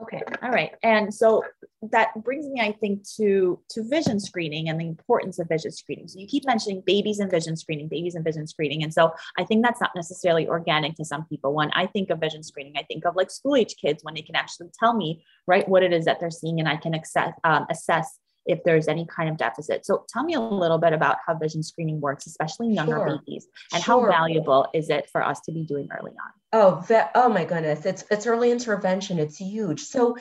Okay. 0.00 0.22
All 0.42 0.50
right. 0.50 0.72
And 0.84 1.12
so 1.12 1.44
that 1.90 2.10
brings 2.22 2.46
me, 2.46 2.60
I 2.60 2.70
think, 2.70 3.02
to 3.16 3.58
to 3.70 3.82
vision 3.82 4.20
screening 4.20 4.68
and 4.68 4.80
the 4.80 4.86
importance 4.86 5.40
of 5.40 5.48
vision 5.48 5.72
screening. 5.72 6.06
So 6.06 6.20
you 6.20 6.26
keep 6.28 6.46
mentioning 6.46 6.82
babies 6.86 7.18
and 7.18 7.28
vision 7.28 7.56
screening, 7.56 7.88
babies 7.88 8.14
and 8.14 8.24
vision 8.24 8.46
screening. 8.46 8.84
And 8.84 8.94
so 8.94 9.12
I 9.36 9.44
think 9.44 9.64
that's 9.64 9.80
not 9.80 9.90
necessarily 9.96 10.46
organic 10.46 10.94
to 10.96 11.04
some 11.04 11.24
people. 11.26 11.52
When 11.52 11.72
I 11.72 11.86
think 11.86 12.10
of 12.10 12.20
vision 12.20 12.44
screening, 12.44 12.74
I 12.76 12.84
think 12.84 13.06
of 13.06 13.16
like 13.16 13.30
school 13.30 13.56
age 13.56 13.74
kids 13.80 14.04
when 14.04 14.14
they 14.14 14.22
can 14.22 14.36
actually 14.36 14.70
tell 14.78 14.94
me, 14.94 15.24
right, 15.48 15.68
what 15.68 15.82
it 15.82 15.92
is 15.92 16.04
that 16.04 16.20
they're 16.20 16.30
seeing 16.30 16.60
and 16.60 16.68
I 16.68 16.76
can 16.76 16.94
access, 16.94 17.32
um, 17.42 17.66
assess 17.68 18.18
if 18.48 18.64
there's 18.64 18.88
any 18.88 19.06
kind 19.06 19.28
of 19.28 19.36
deficit. 19.36 19.84
So 19.84 20.04
tell 20.08 20.24
me 20.24 20.34
a 20.34 20.40
little 20.40 20.78
bit 20.78 20.94
about 20.94 21.18
how 21.24 21.34
vision 21.34 21.62
screening 21.62 22.00
works, 22.00 22.26
especially 22.26 22.72
younger 22.72 22.96
sure. 22.96 23.18
babies, 23.18 23.46
and 23.72 23.82
sure. 23.82 24.06
how 24.06 24.10
valuable 24.10 24.66
is 24.74 24.90
it 24.90 25.08
for 25.12 25.22
us 25.22 25.40
to 25.42 25.52
be 25.52 25.64
doing 25.64 25.88
early 25.96 26.12
on? 26.12 26.32
Oh, 26.52 26.84
that, 26.88 27.12
oh 27.14 27.28
my 27.28 27.44
goodness, 27.44 27.84
it's 27.86 28.04
it's 28.10 28.26
early 28.26 28.50
intervention. 28.50 29.18
It's 29.18 29.36
huge. 29.36 29.82
So 29.82 30.16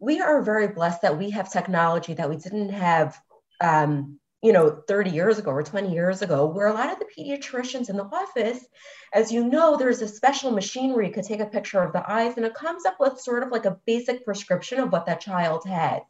we 0.00 0.20
are 0.20 0.42
very 0.42 0.68
blessed 0.68 1.02
that 1.02 1.18
we 1.18 1.30
have 1.30 1.52
technology 1.52 2.14
that 2.14 2.28
we 2.28 2.36
didn't 2.36 2.70
have. 2.70 3.16
Um, 3.60 4.18
you 4.42 4.52
know, 4.52 4.82
30 4.86 5.10
years 5.10 5.38
ago 5.38 5.50
or 5.50 5.62
20 5.62 5.92
years 5.92 6.20
ago, 6.22 6.46
where 6.46 6.66
a 6.66 6.72
lot 6.72 6.92
of 6.92 6.98
the 7.00 7.06
pediatricians 7.06 7.88
in 7.88 7.96
the 7.96 8.04
office, 8.04 8.64
as 9.12 9.32
you 9.32 9.42
know, 9.42 9.76
there's 9.76 10.02
a 10.02 10.06
special 10.06 10.52
machine 10.52 10.92
where 10.92 11.02
you 11.02 11.10
could 11.10 11.24
take 11.24 11.40
a 11.40 11.46
picture 11.46 11.82
of 11.82 11.92
the 11.92 12.08
eyes 12.08 12.36
and 12.36 12.44
it 12.44 12.54
comes 12.54 12.84
up 12.84 12.96
with 13.00 13.18
sort 13.18 13.42
of 13.42 13.50
like 13.50 13.64
a 13.64 13.78
basic 13.86 14.24
prescription 14.24 14.78
of 14.78 14.92
what 14.92 15.06
that 15.06 15.22
child 15.22 15.64
has 15.66 16.02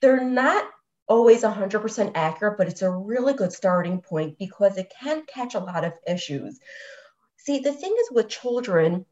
they're 0.00 0.24
not 0.24 0.64
always 1.08 1.42
100% 1.42 2.12
accurate, 2.14 2.58
but 2.58 2.68
it's 2.68 2.82
a 2.82 2.90
really 2.90 3.32
good 3.32 3.52
starting 3.52 4.00
point 4.00 4.38
because 4.38 4.76
it 4.76 4.92
can 5.00 5.22
catch 5.26 5.54
a 5.54 5.60
lot 5.60 5.84
of 5.84 5.92
issues. 6.06 6.58
See, 7.36 7.60
the 7.60 7.72
thing 7.72 7.94
is 8.00 8.10
with 8.10 8.28
children 8.28 9.06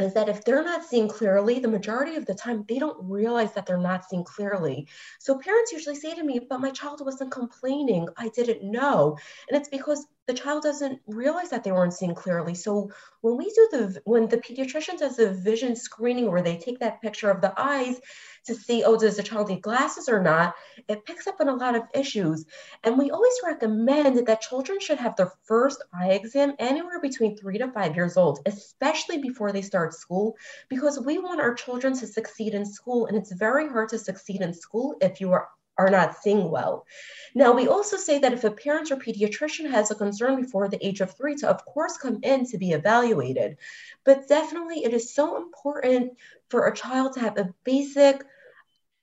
is 0.00 0.12
that 0.14 0.28
if 0.28 0.44
they're 0.44 0.64
not 0.64 0.84
seeing 0.84 1.08
clearly, 1.08 1.58
the 1.58 1.68
majority 1.68 2.16
of 2.16 2.26
the 2.26 2.34
time 2.34 2.64
they 2.68 2.78
don't 2.78 3.08
realize 3.08 3.54
that 3.54 3.64
they're 3.64 3.78
not 3.78 4.04
seeing 4.04 4.24
clearly. 4.24 4.88
So 5.20 5.38
parents 5.38 5.72
usually 5.72 5.94
say 5.94 6.14
to 6.14 6.22
me, 6.22 6.38
but 6.38 6.60
my 6.60 6.70
child 6.70 7.00
wasn't 7.04 7.30
complaining. 7.30 8.08
I 8.16 8.28
didn't 8.28 8.70
know. 8.70 9.16
And 9.48 9.58
it's 9.58 9.70
because 9.70 10.06
the 10.26 10.34
child 10.34 10.62
doesn't 10.62 11.00
realize 11.06 11.50
that 11.50 11.62
they 11.62 11.72
weren't 11.72 11.94
seeing 11.94 12.14
clearly. 12.14 12.54
So 12.54 12.90
when 13.20 13.36
we 13.36 13.44
do 13.44 13.68
the 13.70 14.02
when 14.04 14.28
the 14.28 14.38
pediatrician 14.38 14.98
does 14.98 15.16
the 15.16 15.32
vision 15.32 15.76
screening 15.76 16.30
where 16.30 16.42
they 16.42 16.56
take 16.56 16.80
that 16.80 17.00
picture 17.00 17.30
of 17.30 17.40
the 17.40 17.52
eyes 17.56 18.00
to 18.46 18.54
see, 18.54 18.84
oh, 18.84 18.96
does 18.96 19.16
the 19.16 19.22
child 19.22 19.48
need 19.48 19.62
glasses 19.62 20.08
or 20.08 20.22
not, 20.22 20.54
it 20.88 21.04
picks 21.04 21.26
up 21.26 21.36
on 21.40 21.48
a 21.48 21.54
lot 21.54 21.74
of 21.74 21.82
issues. 21.94 22.44
And 22.84 22.98
we 22.98 23.10
always 23.10 23.34
recommend 23.44 24.26
that 24.26 24.40
children 24.40 24.78
should 24.80 24.98
have 24.98 25.16
their 25.16 25.32
first 25.44 25.82
eye 25.92 26.12
exam 26.12 26.54
anywhere 26.58 27.00
between 27.00 27.36
three 27.36 27.58
to 27.58 27.70
five 27.70 27.96
years 27.96 28.16
old, 28.16 28.40
especially 28.46 29.18
before 29.18 29.52
they 29.52 29.62
start 29.62 29.94
school, 29.94 30.36
because 30.68 31.00
we 31.00 31.18
want 31.18 31.40
our 31.40 31.54
children 31.54 31.94
to 31.94 32.06
succeed 32.06 32.54
in 32.54 32.64
school. 32.64 33.06
And 33.06 33.16
it's 33.16 33.32
very 33.32 33.68
hard 33.68 33.88
to 33.90 33.98
succeed 33.98 34.40
in 34.40 34.54
school 34.54 34.96
if 35.00 35.20
you 35.20 35.32
are 35.32 35.48
are 35.78 35.90
not 35.90 36.16
seeing 36.22 36.50
well. 36.50 36.86
Now, 37.34 37.52
we 37.52 37.68
also 37.68 37.96
say 37.96 38.18
that 38.18 38.32
if 38.32 38.44
a 38.44 38.50
parent 38.50 38.90
or 38.90 38.96
pediatrician 38.96 39.70
has 39.70 39.90
a 39.90 39.94
concern 39.94 40.40
before 40.40 40.68
the 40.68 40.84
age 40.84 41.00
of 41.00 41.16
three, 41.16 41.36
to 41.36 41.48
of 41.48 41.64
course 41.64 41.96
come 41.96 42.20
in 42.22 42.46
to 42.46 42.58
be 42.58 42.72
evaluated. 42.72 43.58
But 44.04 44.28
definitely, 44.28 44.84
it 44.84 44.94
is 44.94 45.14
so 45.14 45.36
important 45.36 46.12
for 46.48 46.66
a 46.66 46.74
child 46.74 47.14
to 47.14 47.20
have 47.20 47.36
a 47.36 47.52
basic 47.64 48.24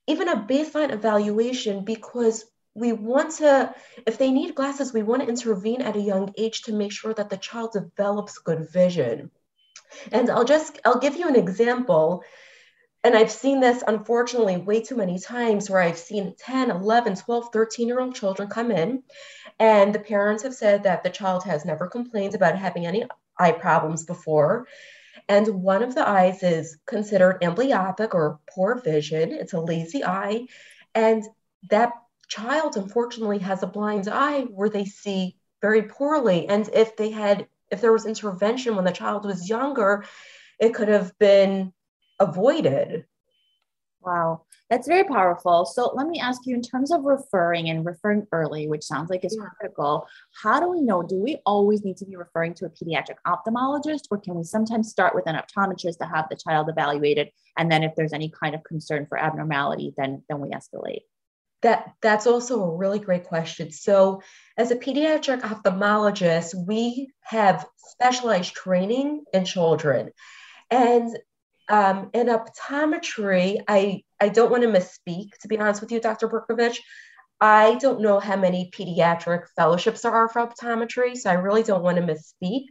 even 0.06 0.28
a 0.28 0.36
baseline 0.36 0.92
evaluation 0.92 1.84
because 1.84 2.44
we 2.74 2.92
want 2.92 3.36
to, 3.36 3.74
if 4.06 4.18
they 4.18 4.30
need 4.30 4.54
glasses, 4.54 4.92
we 4.92 5.02
want 5.02 5.22
to 5.22 5.28
intervene 5.28 5.80
at 5.80 5.96
a 5.96 6.00
young 6.00 6.34
age 6.36 6.62
to 6.62 6.72
make 6.72 6.92
sure 6.92 7.14
that 7.14 7.30
the 7.30 7.36
child 7.36 7.72
develops 7.72 8.38
good 8.38 8.68
vision. 8.70 9.30
And 10.10 10.28
I'll 10.28 10.44
just, 10.44 10.80
I'll 10.84 10.98
give 10.98 11.16
you 11.16 11.28
an 11.28 11.36
example. 11.36 12.24
And 13.04 13.14
I've 13.14 13.30
seen 13.30 13.60
this 13.60 13.84
unfortunately 13.86 14.56
way 14.56 14.80
too 14.80 14.96
many 14.96 15.18
times 15.18 15.68
where 15.68 15.82
I've 15.82 15.98
seen 15.98 16.34
10, 16.38 16.70
11, 16.70 17.16
12, 17.16 17.50
13 17.52 17.86
year 17.86 18.00
old 18.00 18.14
children 18.14 18.48
come 18.48 18.70
in, 18.70 19.02
and 19.60 19.94
the 19.94 19.98
parents 19.98 20.42
have 20.42 20.54
said 20.54 20.84
that 20.84 21.04
the 21.04 21.10
child 21.10 21.44
has 21.44 21.66
never 21.66 21.86
complained 21.86 22.34
about 22.34 22.56
having 22.56 22.86
any 22.86 23.04
eye 23.38 23.52
problems 23.52 24.06
before. 24.06 24.66
And 25.28 25.46
one 25.62 25.82
of 25.82 25.94
the 25.94 26.06
eyes 26.08 26.42
is 26.42 26.78
considered 26.86 27.42
amblyopic 27.42 28.14
or 28.14 28.40
poor 28.48 28.76
vision. 28.76 29.32
It's 29.32 29.52
a 29.52 29.60
lazy 29.60 30.02
eye. 30.02 30.46
And 30.94 31.22
that 31.68 31.92
child, 32.28 32.78
unfortunately, 32.78 33.38
has 33.40 33.62
a 33.62 33.66
blind 33.66 34.08
eye 34.08 34.42
where 34.42 34.70
they 34.70 34.86
see 34.86 35.36
very 35.60 35.82
poorly. 35.82 36.48
And 36.48 36.68
if 36.72 36.96
they 36.96 37.10
had, 37.10 37.48
if 37.70 37.82
there 37.82 37.92
was 37.92 38.06
intervention 38.06 38.76
when 38.76 38.84
the 38.86 38.92
child 38.92 39.26
was 39.26 39.48
younger, 39.48 40.04
it 40.58 40.74
could 40.74 40.88
have 40.88 41.18
been 41.18 41.72
avoided. 42.18 43.06
Wow, 44.04 44.42
that's 44.68 44.86
very 44.86 45.04
powerful. 45.04 45.64
So 45.64 45.92
let 45.94 46.06
me 46.06 46.20
ask 46.20 46.42
you 46.44 46.54
in 46.54 46.60
terms 46.60 46.92
of 46.92 47.04
referring 47.04 47.70
and 47.70 47.86
referring 47.86 48.26
early, 48.32 48.68
which 48.68 48.82
sounds 48.84 49.08
like 49.08 49.24
is 49.24 49.36
yeah. 49.38 49.48
critical, 49.58 50.06
how 50.42 50.60
do 50.60 50.68
we 50.68 50.82
know? 50.82 51.02
Do 51.02 51.16
we 51.16 51.38
always 51.46 51.84
need 51.84 51.96
to 51.98 52.04
be 52.04 52.16
referring 52.16 52.52
to 52.54 52.66
a 52.66 52.70
pediatric 52.70 53.16
ophthalmologist, 53.26 54.02
or 54.10 54.18
can 54.18 54.34
we 54.34 54.44
sometimes 54.44 54.90
start 54.90 55.14
with 55.14 55.26
an 55.26 55.36
optometrist 55.36 55.98
to 55.98 56.06
have 56.06 56.28
the 56.28 56.36
child 56.36 56.68
evaluated? 56.68 57.30
And 57.56 57.72
then 57.72 57.82
if 57.82 57.94
there's 57.96 58.12
any 58.12 58.30
kind 58.30 58.54
of 58.54 58.62
concern 58.62 59.06
for 59.06 59.16
abnormality, 59.16 59.94
then, 59.96 60.22
then 60.28 60.38
we 60.40 60.50
escalate? 60.50 61.02
That, 61.62 61.94
that's 62.02 62.26
also 62.26 62.62
a 62.62 62.76
really 62.76 62.98
great 62.98 63.24
question. 63.24 63.70
So, 63.70 64.20
as 64.58 64.70
a 64.70 64.76
pediatric 64.76 65.40
ophthalmologist, 65.40 66.54
we 66.66 67.10
have 67.22 67.64
specialized 67.78 68.52
training 68.52 69.24
in 69.32 69.46
children. 69.46 70.10
And 70.70 71.16
um, 71.68 72.10
in 72.12 72.26
optometry, 72.26 73.62
I, 73.66 74.02
I 74.20 74.28
don't 74.28 74.50
want 74.50 74.62
to 74.62 74.68
misspeak, 74.68 75.38
to 75.40 75.48
be 75.48 75.58
honest 75.58 75.80
with 75.80 75.92
you, 75.92 76.00
Dr. 76.00 76.28
Berkovich. 76.28 76.78
I 77.40 77.76
don't 77.76 78.00
know 78.00 78.20
how 78.20 78.36
many 78.36 78.70
pediatric 78.70 79.44
fellowships 79.56 80.02
there 80.02 80.12
are 80.12 80.28
for 80.28 80.46
optometry, 80.46 81.16
so 81.16 81.30
I 81.30 81.34
really 81.34 81.62
don't 81.62 81.82
want 81.82 81.96
to 81.96 82.02
misspeak. 82.02 82.66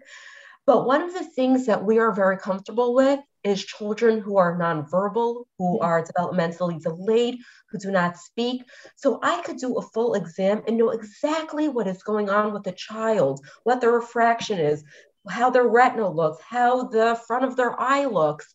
But 0.66 0.86
one 0.86 1.02
of 1.02 1.14
the 1.14 1.26
things 1.26 1.66
that 1.66 1.84
we 1.84 2.00
are 2.00 2.14
very 2.14 2.38
comfortable 2.38 2.96
with 2.96 3.20
is 3.44 3.66
children 3.66 4.22
who 4.22 4.38
are 4.38 4.58
nonverbal, 4.58 5.44
who 5.58 5.76
mm-hmm. 5.76 5.84
are 5.84 6.04
developmentally 6.04 6.82
delayed, 6.82 7.40
who 7.70 7.78
do 7.78 7.92
not 7.92 8.18
speak. 8.18 8.64
So 8.96 9.20
I 9.22 9.42
could 9.42 9.58
do 9.58 9.78
a 9.78 9.82
full 9.82 10.14
exam 10.14 10.64
and 10.68 10.78
know 10.78 10.92
exactly 10.92 11.68
what 11.68 11.88
is 11.88 12.04
going 12.04 12.30
on 12.30 12.54
with 12.54 12.64
the 12.64 12.72
child, 12.72 13.46
what 13.64 13.82
the 13.82 13.90
refraction 13.90 14.60
is, 14.60 14.84
how 15.28 15.50
their 15.50 15.68
retina 15.68 16.10
looks, 16.10 16.42
how 16.42 16.86
the 16.86 17.20
front 17.28 17.44
of 17.44 17.58
their 17.58 17.80
eye 17.80 18.06
looks 18.06 18.54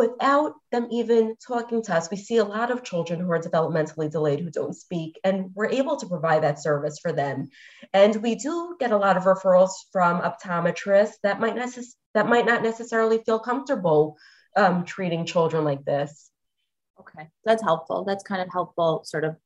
without 0.00 0.54
them 0.72 0.88
even 0.90 1.36
talking 1.46 1.82
to 1.82 1.94
us. 1.94 2.10
We 2.10 2.16
see 2.16 2.38
a 2.38 2.44
lot 2.44 2.70
of 2.70 2.82
children 2.82 3.20
who 3.20 3.30
are 3.30 3.38
developmentally 3.38 4.10
delayed 4.10 4.40
who 4.40 4.50
don't 4.50 4.74
speak, 4.74 5.20
and 5.24 5.50
we're 5.54 5.68
able 5.68 5.98
to 5.98 6.06
provide 6.06 6.42
that 6.42 6.62
service 6.62 6.98
for 7.02 7.12
them. 7.12 7.50
And 7.92 8.16
we 8.16 8.34
do 8.34 8.76
get 8.80 8.92
a 8.92 8.96
lot 8.96 9.18
of 9.18 9.24
referrals 9.24 9.72
from 9.92 10.22
optometrists 10.22 11.16
that 11.22 11.38
might, 11.38 11.54
necess- 11.54 11.96
that 12.14 12.26
might 12.26 12.46
not 12.46 12.62
necessarily 12.62 13.18
feel 13.26 13.40
comfortable 13.40 14.16
um, 14.56 14.86
treating 14.86 15.26
children 15.26 15.64
like 15.64 15.84
this. 15.84 16.30
Okay, 16.98 17.28
that's 17.44 17.62
helpful. 17.62 18.04
That's 18.04 18.24
kind 18.24 18.40
of 18.40 18.48
helpful 18.50 19.02
sort 19.04 19.24
of 19.24 19.36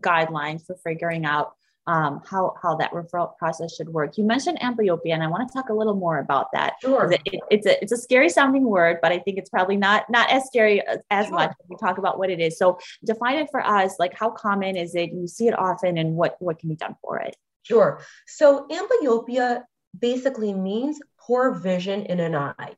guidelines 0.00 0.64
for 0.64 0.76
figuring 0.82 1.26
out 1.26 1.52
um, 1.88 2.20
how 2.30 2.54
how 2.62 2.76
that 2.76 2.92
referral 2.92 3.36
process 3.38 3.74
should 3.74 3.88
work. 3.88 4.18
You 4.18 4.24
mentioned 4.24 4.60
amblyopia, 4.60 5.14
and 5.14 5.22
I 5.22 5.26
want 5.26 5.48
to 5.48 5.52
talk 5.52 5.70
a 5.70 5.74
little 5.74 5.94
more 5.94 6.18
about 6.18 6.46
that. 6.52 6.74
Sure. 6.82 7.10
It, 7.10 7.22
it, 7.24 7.40
it's 7.50 7.66
a 7.66 7.82
it's 7.82 7.92
a 7.92 7.96
scary 7.96 8.28
sounding 8.28 8.64
word, 8.64 8.98
but 9.02 9.10
I 9.10 9.18
think 9.18 9.38
it's 9.38 9.48
probably 9.48 9.76
not 9.76 10.08
not 10.10 10.30
as 10.30 10.44
scary 10.46 10.86
as, 10.86 10.98
as 11.10 11.26
sure. 11.26 11.34
much. 11.34 11.52
When 11.58 11.76
we 11.76 11.86
talk 11.86 11.98
about 11.98 12.18
what 12.18 12.30
it 12.30 12.40
is. 12.40 12.58
So 12.58 12.78
define 13.04 13.38
it 13.38 13.48
for 13.50 13.64
us. 13.66 13.96
Like 13.98 14.14
how 14.14 14.30
common 14.30 14.76
is 14.76 14.94
it? 14.94 15.10
You 15.12 15.26
see 15.26 15.48
it 15.48 15.58
often, 15.58 15.98
and 15.98 16.14
what 16.14 16.36
what 16.40 16.58
can 16.58 16.68
be 16.68 16.76
done 16.76 16.94
for 17.02 17.18
it? 17.18 17.34
Sure. 17.62 18.00
So 18.26 18.68
amblyopia 18.68 19.62
basically 19.98 20.52
means 20.52 21.00
poor 21.18 21.54
vision 21.54 22.04
in 22.06 22.20
an 22.20 22.34
eye. 22.34 22.74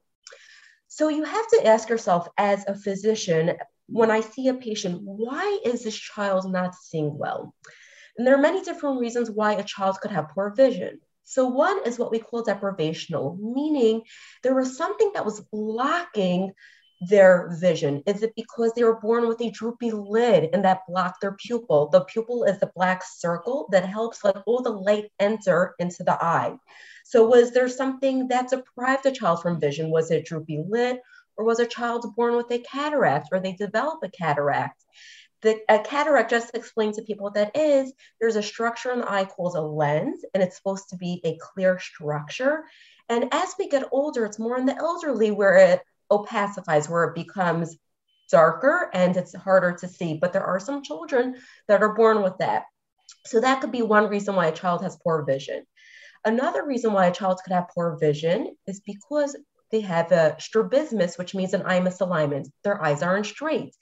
So 0.87 1.09
you 1.09 1.25
have 1.25 1.49
to 1.55 1.67
ask 1.67 1.88
yourself 1.88 2.29
as 2.37 2.64
a 2.67 2.75
physician, 2.75 3.55
when 3.87 4.11
I 4.11 4.21
see 4.21 4.49
a 4.49 4.55
patient, 4.55 5.00
why 5.02 5.61
is 5.64 5.85
this 5.85 5.97
child 5.97 6.50
not 6.50 6.75
seeing 6.75 7.17
well? 7.17 7.55
And 8.20 8.26
there 8.26 8.34
are 8.34 8.48
many 8.52 8.60
different 8.60 9.00
reasons 9.00 9.30
why 9.30 9.54
a 9.54 9.64
child 9.64 9.98
could 10.02 10.10
have 10.10 10.28
poor 10.28 10.50
vision. 10.50 11.00
So, 11.24 11.48
one 11.48 11.86
is 11.86 11.98
what 11.98 12.10
we 12.10 12.18
call 12.18 12.44
deprivational, 12.44 13.38
meaning 13.40 14.02
there 14.42 14.54
was 14.54 14.76
something 14.76 15.12
that 15.14 15.24
was 15.24 15.40
blocking 15.50 16.52
their 17.08 17.48
vision? 17.58 18.02
Is 18.04 18.22
it 18.22 18.34
because 18.36 18.74
they 18.74 18.84
were 18.84 19.00
born 19.00 19.26
with 19.26 19.40
a 19.40 19.50
droopy 19.50 19.92
lid 19.92 20.50
and 20.52 20.62
that 20.66 20.82
blocked 20.86 21.22
their 21.22 21.32
pupil? 21.32 21.88
The 21.88 22.04
pupil 22.04 22.44
is 22.44 22.60
the 22.60 22.70
black 22.76 23.02
circle 23.02 23.66
that 23.72 23.86
helps 23.86 24.22
let 24.22 24.36
all 24.44 24.60
the 24.60 24.68
light 24.68 25.10
enter 25.18 25.74
into 25.78 26.04
the 26.04 26.22
eye. 26.22 26.58
So, 27.06 27.26
was 27.26 27.52
there 27.52 27.70
something 27.70 28.28
that 28.28 28.50
deprived 28.50 29.06
a 29.06 29.12
child 29.12 29.40
from 29.40 29.58
vision? 29.58 29.90
Was 29.90 30.10
it 30.10 30.26
droopy 30.26 30.62
lid, 30.68 30.98
or 31.38 31.46
was 31.46 31.58
a 31.58 31.64
child 31.64 32.04
born 32.16 32.36
with 32.36 32.50
a 32.50 32.58
cataract, 32.58 33.30
or 33.32 33.40
they 33.40 33.52
develop 33.52 34.00
a 34.02 34.10
cataract? 34.10 34.84
The 35.42 35.61
a 35.68 35.78
cataract 35.78 36.30
just 36.30 36.52
to 36.52 36.59
explain 36.59 36.92
to 36.92 37.02
people 37.02 37.25
what 37.25 37.35
that 37.35 37.56
is. 37.56 37.92
There's 38.20 38.37
a 38.37 38.42
structure 38.42 38.92
in 38.92 39.00
the 39.00 39.11
eye 39.11 39.25
called 39.25 39.56
a 39.56 39.61
lens 39.61 40.25
and 40.35 40.42
it's 40.42 40.56
supposed 40.56 40.90
to 40.90 40.97
be 40.97 41.20
a 41.25 41.38
clear 41.38 41.78
structure. 41.78 42.64
And 43.09 43.28
as 43.32 43.54
we 43.59 43.68
get 43.68 43.88
older 43.90 44.25
it's 44.25 44.38
more 44.38 44.59
in 44.59 44.66
the 44.66 44.76
elderly 44.76 45.30
where 45.30 45.56
it 45.56 45.82
opacifies 46.11 46.88
where 46.88 47.04
it 47.04 47.14
becomes 47.14 47.76
darker 48.30 48.90
and 48.92 49.16
it's 49.16 49.35
harder 49.35 49.73
to 49.73 49.88
see. 49.88 50.14
But 50.14 50.32
there 50.32 50.44
are 50.44 50.61
some 50.61 50.82
children 50.82 51.37
that 51.68 51.82
are 51.82 51.94
born 51.94 52.23
with 52.23 52.38
that. 52.38 52.64
So 53.26 53.40
that 53.40 53.61
could 53.61 53.73
be 53.73 53.82
one 53.82 54.09
reason 54.09 54.35
why 54.35 54.47
a 54.47 54.52
child 54.52 54.82
has 54.82 54.99
poor 55.02 55.25
vision. 55.25 55.64
Another 56.25 56.64
reason 56.66 56.92
why 56.92 57.06
a 57.06 57.14
child 57.14 57.40
could 57.42 57.52
have 57.52 57.70
poor 57.75 57.97
vision 57.99 58.54
is 58.66 58.80
because 58.80 59.37
they 59.70 59.80
have 59.80 60.12
a 60.12 60.37
strabismus 60.38 61.16
which 61.16 61.35
means 61.35 61.54
an 61.54 61.62
eye 61.64 61.80
misalignment 61.80 62.50
their 62.64 62.82
eyes 62.82 63.02
aren't 63.02 63.26
straight 63.26 63.75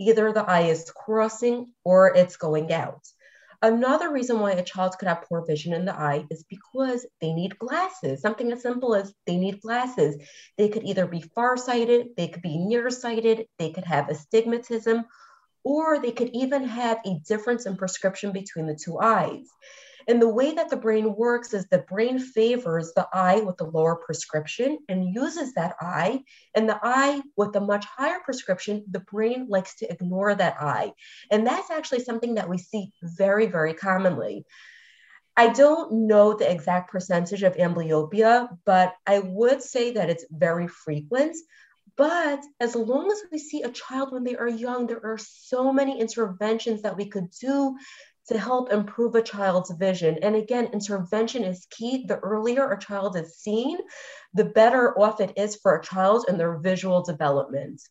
Either 0.00 0.32
the 0.32 0.42
eye 0.42 0.62
is 0.62 0.90
crossing 0.90 1.72
or 1.84 2.16
it's 2.16 2.36
going 2.36 2.72
out. 2.72 3.06
Another 3.62 4.10
reason 4.10 4.40
why 4.40 4.52
a 4.52 4.64
child 4.64 4.96
could 4.98 5.06
have 5.06 5.26
poor 5.28 5.44
vision 5.44 5.74
in 5.74 5.84
the 5.84 5.94
eye 5.94 6.24
is 6.30 6.44
because 6.44 7.06
they 7.20 7.34
need 7.34 7.58
glasses. 7.58 8.22
Something 8.22 8.50
as 8.50 8.62
simple 8.62 8.94
as 8.94 9.12
they 9.26 9.36
need 9.36 9.60
glasses. 9.60 10.16
They 10.56 10.70
could 10.70 10.84
either 10.84 11.06
be 11.06 11.20
farsighted, 11.20 12.16
they 12.16 12.28
could 12.28 12.40
be 12.40 12.56
nearsighted, 12.56 13.46
they 13.58 13.70
could 13.70 13.84
have 13.84 14.08
astigmatism, 14.08 15.04
or 15.62 16.00
they 16.00 16.12
could 16.12 16.30
even 16.32 16.64
have 16.64 17.00
a 17.04 17.20
difference 17.28 17.66
in 17.66 17.76
prescription 17.76 18.32
between 18.32 18.66
the 18.66 18.74
two 18.82 18.98
eyes. 18.98 19.46
And 20.08 20.20
the 20.20 20.28
way 20.28 20.52
that 20.54 20.70
the 20.70 20.76
brain 20.76 21.14
works 21.14 21.54
is 21.54 21.66
the 21.66 21.84
brain 21.88 22.18
favors 22.18 22.92
the 22.94 23.08
eye 23.12 23.40
with 23.40 23.56
the 23.56 23.64
lower 23.64 23.96
prescription 23.96 24.78
and 24.88 25.14
uses 25.14 25.54
that 25.54 25.76
eye. 25.80 26.22
And 26.54 26.68
the 26.68 26.78
eye 26.82 27.22
with 27.36 27.52
the 27.52 27.60
much 27.60 27.84
higher 27.84 28.20
prescription, 28.24 28.84
the 28.90 29.00
brain 29.00 29.46
likes 29.48 29.76
to 29.76 29.90
ignore 29.90 30.34
that 30.34 30.56
eye. 30.60 30.92
And 31.30 31.46
that's 31.46 31.70
actually 31.70 32.04
something 32.04 32.34
that 32.34 32.48
we 32.48 32.58
see 32.58 32.92
very, 33.02 33.46
very 33.46 33.74
commonly. 33.74 34.44
I 35.36 35.48
don't 35.48 36.06
know 36.06 36.34
the 36.34 36.50
exact 36.50 36.90
percentage 36.90 37.42
of 37.42 37.56
amblyopia, 37.56 38.48
but 38.66 38.94
I 39.06 39.20
would 39.20 39.62
say 39.62 39.92
that 39.92 40.10
it's 40.10 40.26
very 40.30 40.68
frequent. 40.68 41.36
But 41.96 42.42
as 42.60 42.74
long 42.74 43.10
as 43.10 43.22
we 43.30 43.38
see 43.38 43.62
a 43.62 43.70
child 43.70 44.12
when 44.12 44.24
they 44.24 44.36
are 44.36 44.48
young, 44.48 44.86
there 44.86 45.04
are 45.04 45.18
so 45.18 45.72
many 45.72 46.00
interventions 46.00 46.82
that 46.82 46.96
we 46.96 47.06
could 47.06 47.30
do 47.40 47.76
to 48.30 48.38
help 48.38 48.72
improve 48.72 49.16
a 49.16 49.22
child's 49.22 49.72
vision. 49.72 50.16
And 50.22 50.36
again, 50.36 50.66
intervention 50.72 51.42
is 51.42 51.66
key. 51.70 52.04
The 52.06 52.18
earlier 52.18 52.70
a 52.70 52.78
child 52.78 53.16
is 53.16 53.36
seen, 53.36 53.78
the 54.34 54.44
better 54.44 54.96
off 54.96 55.20
it 55.20 55.32
is 55.36 55.56
for 55.56 55.74
a 55.74 55.82
child 55.82 56.26
and 56.28 56.38
their 56.38 56.56
visual 56.58 57.02
development. 57.02 57.82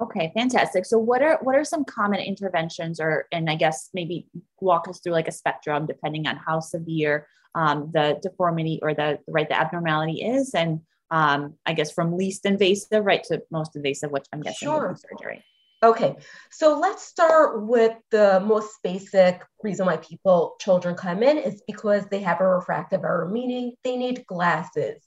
Okay, 0.00 0.30
fantastic. 0.32 0.86
So 0.86 0.96
what 0.96 1.22
are 1.22 1.40
what 1.42 1.56
are 1.56 1.64
some 1.64 1.84
common 1.84 2.20
interventions 2.20 3.00
or 3.00 3.26
and 3.32 3.50
I 3.50 3.56
guess 3.56 3.90
maybe 3.92 4.28
walk 4.60 4.86
us 4.86 5.00
through 5.00 5.12
like 5.12 5.28
a 5.28 5.32
spectrum 5.32 5.86
depending 5.86 6.28
on 6.28 6.36
how 6.36 6.60
severe 6.60 7.26
um, 7.56 7.90
the 7.92 8.18
deformity 8.22 8.78
or 8.80 8.94
the 8.94 9.18
right 9.26 9.48
the 9.48 9.58
abnormality 9.58 10.22
is 10.22 10.54
and 10.54 10.80
um, 11.10 11.54
I 11.66 11.74
guess 11.74 11.92
from 11.92 12.16
least 12.16 12.46
invasive 12.46 13.04
right 13.04 13.22
to 13.24 13.42
most 13.50 13.76
invasive, 13.76 14.10
which 14.10 14.26
I'm 14.32 14.40
guessing 14.40 14.68
sure. 14.68 14.96
surgery. 14.96 15.44
Okay, 15.84 16.14
so 16.52 16.78
let's 16.78 17.02
start 17.02 17.66
with 17.66 17.96
the 18.12 18.40
most 18.46 18.70
basic 18.84 19.42
reason 19.64 19.86
why 19.86 19.96
people, 19.96 20.54
children 20.60 20.94
come 20.94 21.24
in 21.24 21.38
is 21.38 21.60
because 21.66 22.06
they 22.06 22.20
have 22.20 22.40
a 22.40 22.46
refractive 22.46 23.02
error, 23.02 23.28
meaning 23.28 23.72
they 23.82 23.96
need 23.96 24.24
glasses. 24.26 25.02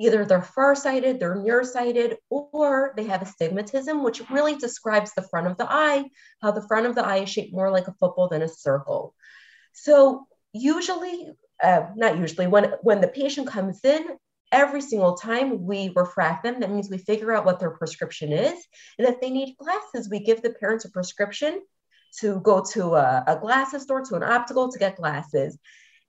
Either 0.00 0.24
they're 0.24 0.42
farsighted, 0.42 1.20
they're 1.20 1.36
nearsighted, 1.36 2.16
or 2.28 2.92
they 2.96 3.04
have 3.04 3.22
astigmatism, 3.22 4.02
which 4.02 4.28
really 4.28 4.56
describes 4.56 5.12
the 5.14 5.22
front 5.22 5.46
of 5.46 5.56
the 5.58 5.72
eye, 5.72 6.04
how 6.42 6.50
the 6.50 6.66
front 6.66 6.86
of 6.86 6.96
the 6.96 7.06
eye 7.06 7.18
is 7.18 7.30
shaped 7.30 7.54
more 7.54 7.70
like 7.70 7.86
a 7.86 7.94
football 7.94 8.28
than 8.28 8.42
a 8.42 8.48
circle. 8.48 9.14
So 9.74 10.26
usually, 10.52 11.30
uh, 11.62 11.86
not 11.94 12.18
usually, 12.18 12.48
when, 12.48 12.72
when 12.82 13.00
the 13.00 13.08
patient 13.08 13.46
comes 13.46 13.84
in, 13.84 14.04
every 14.52 14.80
single 14.80 15.16
time 15.16 15.64
we 15.64 15.92
refract 15.94 16.44
them, 16.44 16.60
that 16.60 16.70
means 16.70 16.90
we 16.90 16.98
figure 16.98 17.32
out 17.32 17.44
what 17.44 17.60
their 17.60 17.70
prescription 17.70 18.32
is. 18.32 18.66
And 18.98 19.08
if 19.08 19.20
they 19.20 19.30
need 19.30 19.56
glasses, 19.58 20.08
we 20.10 20.20
give 20.20 20.42
the 20.42 20.50
parents 20.50 20.84
a 20.84 20.90
prescription 20.90 21.60
to 22.20 22.40
go 22.40 22.64
to 22.72 22.94
a, 22.94 23.24
a 23.26 23.38
glasses 23.38 23.82
store, 23.82 24.02
to 24.02 24.14
an 24.14 24.22
optical 24.22 24.70
to 24.70 24.78
get 24.78 24.96
glasses. 24.96 25.58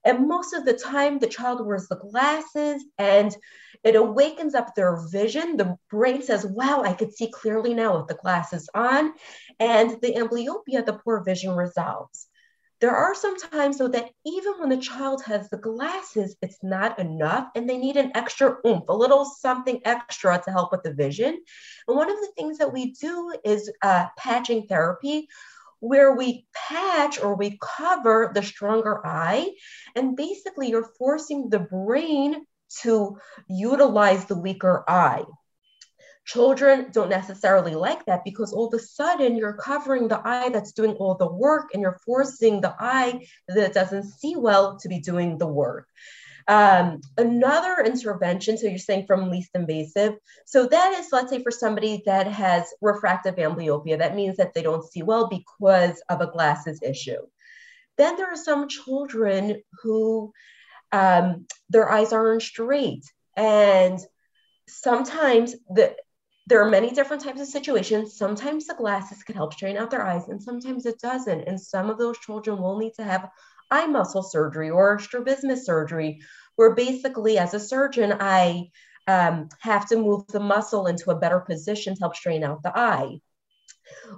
And 0.04 0.28
most 0.28 0.54
of 0.54 0.64
the 0.64 0.74
time, 0.74 1.18
the 1.18 1.26
child 1.26 1.64
wears 1.66 1.88
the 1.88 1.96
glasses 1.96 2.84
and 2.98 3.36
it 3.84 3.96
awakens 3.96 4.54
up 4.54 4.74
their 4.74 4.96
vision. 5.10 5.56
The 5.56 5.76
brain 5.90 6.22
says, 6.22 6.46
Wow, 6.46 6.82
I 6.82 6.94
could 6.94 7.12
see 7.12 7.30
clearly 7.30 7.74
now 7.74 7.98
with 7.98 8.06
the 8.06 8.14
glasses 8.14 8.68
on. 8.74 9.12
And 9.58 10.00
the 10.00 10.14
amblyopia, 10.14 10.86
the 10.86 11.00
poor 11.04 11.22
vision 11.24 11.54
resolves. 11.54 12.27
There 12.80 12.94
are 12.94 13.14
some 13.14 13.36
times 13.36 13.78
though 13.78 13.88
that 13.88 14.10
even 14.24 14.54
when 14.58 14.68
the 14.68 14.76
child 14.76 15.22
has 15.24 15.48
the 15.48 15.56
glasses, 15.56 16.36
it's 16.42 16.58
not 16.62 16.98
enough 16.98 17.48
and 17.54 17.68
they 17.68 17.76
need 17.76 17.96
an 17.96 18.12
extra 18.14 18.56
oomph, 18.66 18.84
a 18.88 18.96
little 18.96 19.24
something 19.24 19.80
extra 19.84 20.40
to 20.44 20.50
help 20.50 20.70
with 20.70 20.82
the 20.82 20.92
vision. 20.92 21.38
And 21.88 21.96
one 21.96 22.10
of 22.10 22.16
the 22.16 22.32
things 22.36 22.58
that 22.58 22.72
we 22.72 22.92
do 22.92 23.34
is 23.44 23.70
uh, 23.82 24.06
patching 24.16 24.66
therapy, 24.66 25.28
where 25.80 26.14
we 26.14 26.46
patch 26.54 27.20
or 27.20 27.34
we 27.34 27.58
cover 27.60 28.32
the 28.34 28.42
stronger 28.42 29.04
eye. 29.06 29.50
And 29.94 30.16
basically, 30.16 30.70
you're 30.70 30.90
forcing 30.98 31.50
the 31.50 31.60
brain 31.60 32.44
to 32.82 33.18
utilize 33.48 34.26
the 34.26 34.38
weaker 34.38 34.84
eye. 34.86 35.24
Children 36.28 36.90
don't 36.92 37.08
necessarily 37.08 37.74
like 37.74 38.04
that 38.04 38.22
because 38.22 38.52
all 38.52 38.68
of 38.68 38.74
a 38.74 38.78
sudden 38.78 39.36
you're 39.36 39.54
covering 39.54 40.08
the 40.08 40.20
eye 40.22 40.50
that's 40.50 40.72
doing 40.72 40.92
all 40.96 41.14
the 41.14 41.32
work 41.32 41.70
and 41.72 41.80
you're 41.80 41.98
forcing 42.04 42.60
the 42.60 42.74
eye 42.78 43.26
that 43.48 43.72
doesn't 43.72 44.04
see 44.04 44.36
well 44.36 44.78
to 44.80 44.88
be 44.90 45.00
doing 45.00 45.38
the 45.38 45.46
work. 45.46 45.88
Um, 46.46 47.00
another 47.16 47.82
intervention, 47.82 48.58
so 48.58 48.66
you're 48.66 48.78
saying 48.78 49.06
from 49.06 49.30
least 49.30 49.52
invasive. 49.54 50.16
So 50.44 50.66
that 50.66 50.98
is, 50.98 51.08
let's 51.12 51.30
say, 51.30 51.42
for 51.42 51.50
somebody 51.50 52.02
that 52.04 52.26
has 52.26 52.74
refractive 52.82 53.36
amblyopia, 53.36 53.98
that 53.98 54.14
means 54.14 54.36
that 54.36 54.52
they 54.52 54.62
don't 54.62 54.84
see 54.84 55.02
well 55.02 55.28
because 55.28 56.02
of 56.10 56.20
a 56.20 56.30
glasses 56.30 56.80
issue. 56.82 57.22
Then 57.96 58.16
there 58.16 58.30
are 58.30 58.36
some 58.36 58.68
children 58.68 59.62
who 59.82 60.34
um, 60.92 61.46
their 61.70 61.90
eyes 61.90 62.12
aren't 62.12 62.42
straight. 62.42 63.04
And 63.34 63.98
sometimes 64.68 65.54
the 65.70 65.96
there 66.48 66.62
are 66.62 66.70
many 66.70 66.90
different 66.90 67.22
types 67.22 67.40
of 67.40 67.46
situations. 67.46 68.16
Sometimes 68.16 68.66
the 68.66 68.74
glasses 68.74 69.22
can 69.22 69.34
help 69.34 69.52
straighten 69.52 69.80
out 69.80 69.90
their 69.90 70.06
eyes, 70.06 70.28
and 70.28 70.42
sometimes 70.42 70.86
it 70.86 70.98
doesn't. 70.98 71.42
And 71.42 71.60
some 71.60 71.90
of 71.90 71.98
those 71.98 72.18
children 72.18 72.60
will 72.62 72.78
need 72.78 72.94
to 72.94 73.04
have 73.04 73.28
eye 73.70 73.86
muscle 73.86 74.22
surgery 74.22 74.70
or 74.70 74.98
strabismus 74.98 75.66
surgery, 75.66 76.20
where 76.56 76.74
basically, 76.74 77.36
as 77.36 77.52
a 77.52 77.60
surgeon, 77.60 78.14
I 78.18 78.70
um, 79.06 79.50
have 79.60 79.86
to 79.90 79.96
move 79.96 80.26
the 80.28 80.40
muscle 80.40 80.86
into 80.86 81.10
a 81.10 81.18
better 81.18 81.40
position 81.40 81.94
to 81.94 82.00
help 82.00 82.16
straighten 82.16 82.44
out 82.44 82.62
the 82.62 82.76
eye. 82.76 83.20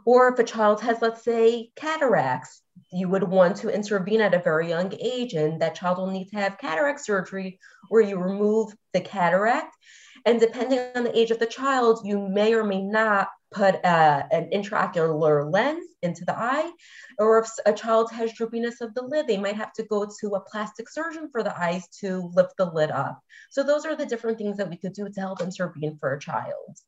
Or 0.07 0.33
if 0.33 0.39
a 0.39 0.45
child 0.45 0.81
has, 0.83 1.03
let's 1.03 1.25
say, 1.25 1.71
cataracts, 1.75 2.63
you 2.93 3.09
would 3.09 3.25
want 3.25 3.57
to 3.57 3.75
intervene 3.75 4.21
at 4.21 4.35
a 4.35 4.39
very 4.39 4.69
young 4.69 4.95
age, 5.01 5.35
and 5.35 5.61
that 5.63 5.75
child 5.75 5.99
will 5.99 6.07
need 6.07 6.29
to 6.29 6.37
have 6.37 6.59
cataract 6.59 7.05
surgery 7.05 7.59
where 7.89 8.03
you 8.03 8.19
remove 8.19 8.73
the 8.93 9.01
cataract 9.01 9.75
and 10.25 10.41
depending 10.41 10.81
on 10.95 11.05
the 11.05 11.19
age 11.19 11.31
of 11.31 11.39
the 11.39 11.47
child, 11.47 12.01
you 12.05 12.19
may 12.19 12.55
or 12.55 12.65
may 12.65 12.83
not 12.83 13.29
put 13.53 13.85
uh, 13.85 14.23
an 14.31 14.49
intraocular 14.53 15.51
lens 15.53 15.87
into 16.03 16.25
the 16.25 16.39
eye. 16.39 16.71
Or 17.19 17.39
if 17.41 17.49
a 17.67 17.73
child 17.73 18.11
has 18.13 18.33
droopiness 18.33 18.81
of 18.81 18.95
the 18.95 19.03
lid, 19.03 19.27
they 19.27 19.37
might 19.37 19.57
have 19.57 19.73
to 19.75 19.83
go 19.85 20.09
to 20.21 20.35
a 20.35 20.41
plastic 20.41 20.89
surgeon 20.89 21.29
for 21.33 21.43
the 21.43 21.59
eyes 21.59 21.89
to 22.01 22.31
lift 22.35 22.55
the 22.59 22.67
lid 22.67 22.91
up. 22.91 23.21
So 23.51 23.63
those 23.63 23.85
are 23.85 23.97
the 23.97 24.07
different 24.07 24.39
things 24.39 24.57
that 24.59 24.71
we 24.71 24.77
could 24.77 24.93
do 24.93 25.09
to 25.09 25.21
help 25.21 25.41
intervene 25.41 25.97
for 25.99 26.15
a 26.15 26.21
child. 26.21 26.79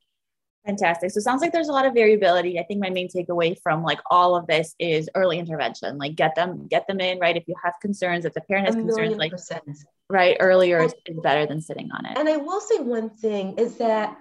Fantastic. 0.64 1.10
So 1.10 1.18
it 1.18 1.22
sounds 1.22 1.42
like 1.42 1.52
there's 1.52 1.68
a 1.68 1.72
lot 1.72 1.86
of 1.86 1.94
variability. 1.94 2.60
I 2.60 2.62
think 2.62 2.80
my 2.80 2.90
main 2.90 3.08
takeaway 3.08 3.58
from 3.60 3.82
like 3.82 3.98
all 4.08 4.36
of 4.36 4.46
this 4.46 4.76
is 4.78 5.10
early 5.16 5.40
intervention. 5.40 5.98
Like 5.98 6.14
get 6.14 6.36
them, 6.36 6.68
get 6.68 6.86
them 6.86 7.00
in, 7.00 7.18
right? 7.18 7.36
If 7.36 7.48
you 7.48 7.56
have 7.64 7.74
concerns, 7.82 8.24
if 8.24 8.32
the 8.32 8.42
parent 8.42 8.66
has 8.66 8.76
concerns, 8.76 9.16
like 9.16 9.32
percent. 9.32 9.64
Right, 10.12 10.36
earlier 10.38 10.82
is, 10.82 10.94
is 11.06 11.18
better 11.20 11.46
than 11.46 11.60
sitting 11.60 11.90
on 11.90 12.06
it. 12.06 12.18
And 12.18 12.28
I 12.28 12.36
will 12.36 12.60
say 12.60 12.78
one 12.78 13.10
thing 13.10 13.58
is 13.58 13.78
that, 13.78 14.16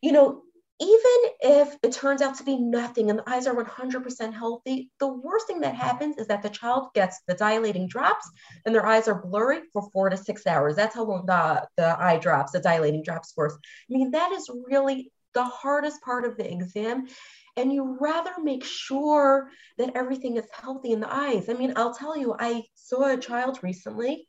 you 0.00 0.12
know, 0.12 0.42
even 0.80 1.32
if 1.40 1.76
it 1.82 1.90
turns 1.90 2.22
out 2.22 2.36
to 2.36 2.44
be 2.44 2.56
nothing 2.56 3.10
and 3.10 3.18
the 3.18 3.28
eyes 3.28 3.48
are 3.48 3.64
100% 3.64 4.32
healthy, 4.32 4.90
the 5.00 5.08
worst 5.08 5.48
thing 5.48 5.60
that 5.60 5.74
happens 5.74 6.18
is 6.18 6.28
that 6.28 6.40
the 6.40 6.48
child 6.48 6.94
gets 6.94 7.20
the 7.26 7.34
dilating 7.34 7.88
drops 7.88 8.30
and 8.64 8.72
their 8.72 8.86
eyes 8.86 9.08
are 9.08 9.20
blurry 9.20 9.62
for 9.72 9.90
four 9.92 10.08
to 10.08 10.16
six 10.16 10.46
hours. 10.46 10.76
That's 10.76 10.94
how 10.94 11.04
long 11.04 11.26
the, 11.26 11.66
the 11.76 12.00
eye 12.00 12.18
drops, 12.18 12.52
the 12.52 12.60
dilating 12.60 13.02
drops 13.02 13.32
for. 13.32 13.48
I 13.50 13.58
mean, 13.88 14.12
that 14.12 14.30
is 14.30 14.48
really 14.70 15.10
the 15.34 15.44
hardest 15.44 16.00
part 16.02 16.24
of 16.24 16.36
the 16.36 16.50
exam 16.50 17.08
and 17.56 17.72
you 17.72 17.98
rather 18.00 18.30
make 18.40 18.64
sure 18.64 19.50
that 19.78 19.96
everything 19.96 20.36
is 20.36 20.46
healthy 20.52 20.92
in 20.92 21.00
the 21.00 21.12
eyes. 21.12 21.48
I 21.48 21.54
mean, 21.54 21.72
I'll 21.74 21.92
tell 21.92 22.16
you, 22.16 22.36
I 22.38 22.62
saw 22.74 23.12
a 23.12 23.16
child 23.16 23.58
recently 23.62 24.28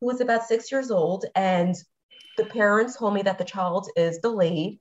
who 0.00 0.06
was 0.06 0.20
about 0.20 0.44
six 0.44 0.70
years 0.70 0.90
old, 0.90 1.24
and 1.34 1.74
the 2.36 2.44
parents 2.44 2.96
told 2.96 3.14
me 3.14 3.22
that 3.22 3.38
the 3.38 3.44
child 3.44 3.88
is 3.96 4.18
delayed. 4.18 4.78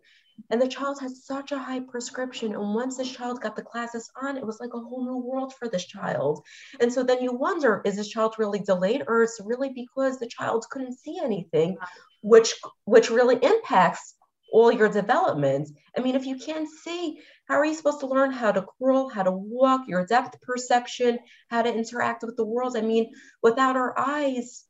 And 0.52 0.62
the 0.62 0.68
child 0.68 1.00
has 1.02 1.26
such 1.26 1.52
a 1.52 1.58
high 1.58 1.80
prescription. 1.80 2.54
And 2.54 2.76
once 2.76 2.96
this 2.96 3.12
child 3.12 3.42
got 3.42 3.56
the 3.56 3.64
classes 3.64 4.12
on, 4.22 4.38
it 4.38 4.46
was 4.46 4.60
like 4.60 4.70
a 4.76 4.80
whole 4.80 5.04
new 5.04 5.18
world 5.18 5.56
for 5.56 5.68
this 5.68 5.86
child. 5.86 6.44
And 6.80 6.94
so 6.94 7.02
then 7.02 7.24
you 7.24 7.34
wonder 7.34 7.82
is 7.86 7.96
this 7.96 8.08
child 8.08 8.36
really 8.38 8.60
delayed, 8.60 9.02
or 9.08 9.24
is 9.24 9.36
it 9.40 9.48
really 9.48 9.72
because 9.74 10.20
the 10.20 10.28
child 10.28 10.64
couldn't 10.70 11.00
see 11.00 11.20
anything, 11.20 11.78
which 12.22 12.54
which 12.86 13.10
really 13.10 13.40
impacts 13.42 14.14
all 14.52 14.72
your 14.72 14.90
development. 14.90 15.70
I 15.98 16.02
mean, 16.02 16.16
if 16.16 16.26
you 16.26 16.38
can't 16.38 16.70
see, 16.70 17.20
how 17.48 17.56
are 17.56 17.66
you 17.66 17.74
supposed 17.74 18.00
to 18.02 18.08
learn 18.08 18.32
how 18.32 18.52
to 18.52 18.66
crawl, 18.78 19.10
how 19.10 19.24
to 19.24 19.32
walk, 19.32 19.88
your 19.88 20.06
depth 20.06 20.40
perception, 20.42 21.20
how 21.50 21.64
to 21.64 21.74
interact 21.74 22.24
with 22.24 22.38
the 22.38 22.46
world? 22.46 22.78
I 22.78 22.82
mean, 22.82 23.12
without 23.42 23.76
our 23.76 23.98
eyes, 23.98 24.66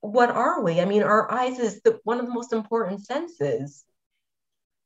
what 0.00 0.30
are 0.30 0.62
we? 0.62 0.80
I 0.80 0.84
mean, 0.84 1.02
our 1.02 1.30
eyes 1.30 1.58
is 1.58 1.80
the, 1.82 1.98
one 2.04 2.20
of 2.20 2.26
the 2.26 2.32
most 2.32 2.52
important 2.52 3.04
senses. 3.04 3.84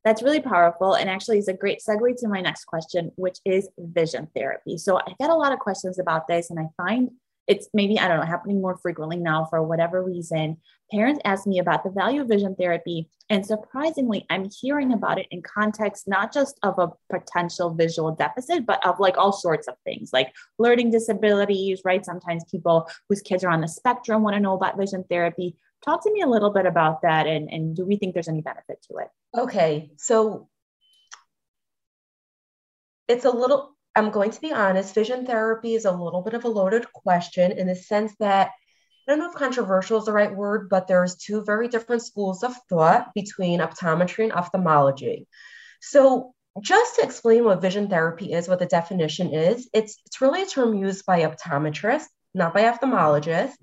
That's 0.05 0.23
really 0.23 0.41
powerful. 0.41 0.95
And 0.95 1.09
actually, 1.09 1.39
is 1.39 1.49
a 1.49 1.53
great 1.53 1.81
segue 1.87 2.17
to 2.19 2.29
my 2.29 2.41
next 2.41 2.65
question, 2.65 3.13
which 3.17 3.39
is 3.45 3.69
vision 3.79 4.29
therapy. 4.35 4.77
So 4.79 4.99
I 4.99 5.15
get 5.21 5.31
a 5.31 5.35
lot 5.35 5.53
of 5.53 5.61
questions 5.61 5.99
about 5.99 6.27
this, 6.27 6.51
and 6.51 6.59
I 6.59 6.67
find 6.77 7.11
it's 7.49 7.69
maybe, 7.75 7.99
I 7.99 8.09
don't 8.09 8.21
know, 8.21 8.27
happening 8.27 8.61
more 8.61 8.77
frequently 8.77 9.19
now 9.19 9.47
for 9.51 9.63
whatever 9.63 10.03
reason. 10.03 10.59
Parents 10.91 11.21
ask 11.25 11.47
me 11.47 11.59
about 11.59 11.83
the 11.83 11.91
value 11.91 12.21
of 12.21 12.29
vision 12.29 12.55
therapy. 12.55 13.09
And 13.31 13.45
surprisingly, 13.45 14.27
I'm 14.31 14.49
hearing 14.61 14.93
about 14.93 15.19
it 15.19 15.27
in 15.31 15.43
context, 15.43 16.07
not 16.07 16.33
just 16.33 16.59
of 16.63 16.79
a 16.79 16.91
potential 17.11 17.75
visual 17.75 18.13
deficit, 18.15 18.67
but 18.67 18.85
of 18.87 19.01
like 19.01 19.17
all 19.17 19.33
sorts 19.33 19.69
of 19.69 19.75
things 19.85 20.11
like 20.13 20.33
learning 20.59 20.91
disabilities, 20.91 21.81
right? 21.85 22.05
Sometimes 22.05 22.45
people 22.51 22.89
whose 23.09 23.23
kids 23.23 23.43
are 23.43 23.51
on 23.51 23.61
the 23.61 23.69
spectrum 23.69 24.23
want 24.23 24.35
to 24.35 24.41
know 24.41 24.55
about 24.55 24.79
vision 24.79 25.05
therapy. 25.11 25.57
Talk 25.85 26.05
to 26.05 26.13
me 26.13 26.21
a 26.21 26.29
little 26.29 26.51
bit 26.51 26.67
about 26.67 27.03
that. 27.03 27.27
And, 27.27 27.51
and 27.51 27.75
do 27.75 27.85
we 27.85 27.97
think 27.97 28.15
there's 28.15 28.29
any 28.29 28.43
benefit 28.43 28.85
to 28.91 28.99
it? 28.99 29.09
Okay. 29.37 29.91
So 29.97 30.49
it's 33.09 33.25
a 33.25 33.31
little 33.31 33.75
I'm 33.95 34.11
going 34.11 34.31
to 34.31 34.41
be 34.41 34.53
honest, 34.53 34.95
vision 34.95 35.27
therapy 35.27 35.75
is 35.75 35.85
a 35.85 35.93
little 35.93 36.23
bit 36.23 36.35
of 36.35 36.45
a 36.45 36.49
loaded 36.49 36.91
question 36.93 37.53
in 37.53 37.67
the 37.67 37.75
sense 37.75 38.15
that 38.21 38.51
I 39.07 39.13
don't 39.13 39.19
know 39.19 39.31
if 39.31 39.35
controversial 39.35 39.99
is 39.99 40.05
the 40.05 40.13
right 40.13 40.35
word, 40.35 40.69
but 40.69 40.87
there's 40.87 41.17
two 41.17 41.45
very 41.45 41.69
different 41.69 42.03
schools 42.03 42.43
of 42.43 42.55
thought 42.69 43.13
between 43.15 43.61
optometry 43.61 44.25
and 44.25 44.33
ophthalmology. 44.33 45.27
So 45.81 46.35
just 46.61 46.97
to 46.97 47.03
explain 47.03 47.45
what 47.45 47.61
vision 47.61 47.89
therapy 47.89 48.33
is, 48.33 48.49
what 48.49 48.61
the 48.61 48.67
definition 48.67 49.35
is, 49.35 49.69
it's, 49.75 49.99
it's 50.07 50.21
really 50.21 50.43
a 50.43 50.47
term 50.47 50.75
used 50.75 51.05
by 51.05 51.23
optometrists, 51.23 52.07
not 52.33 52.55
by 52.55 52.63
ophthalmologists. 52.63 53.55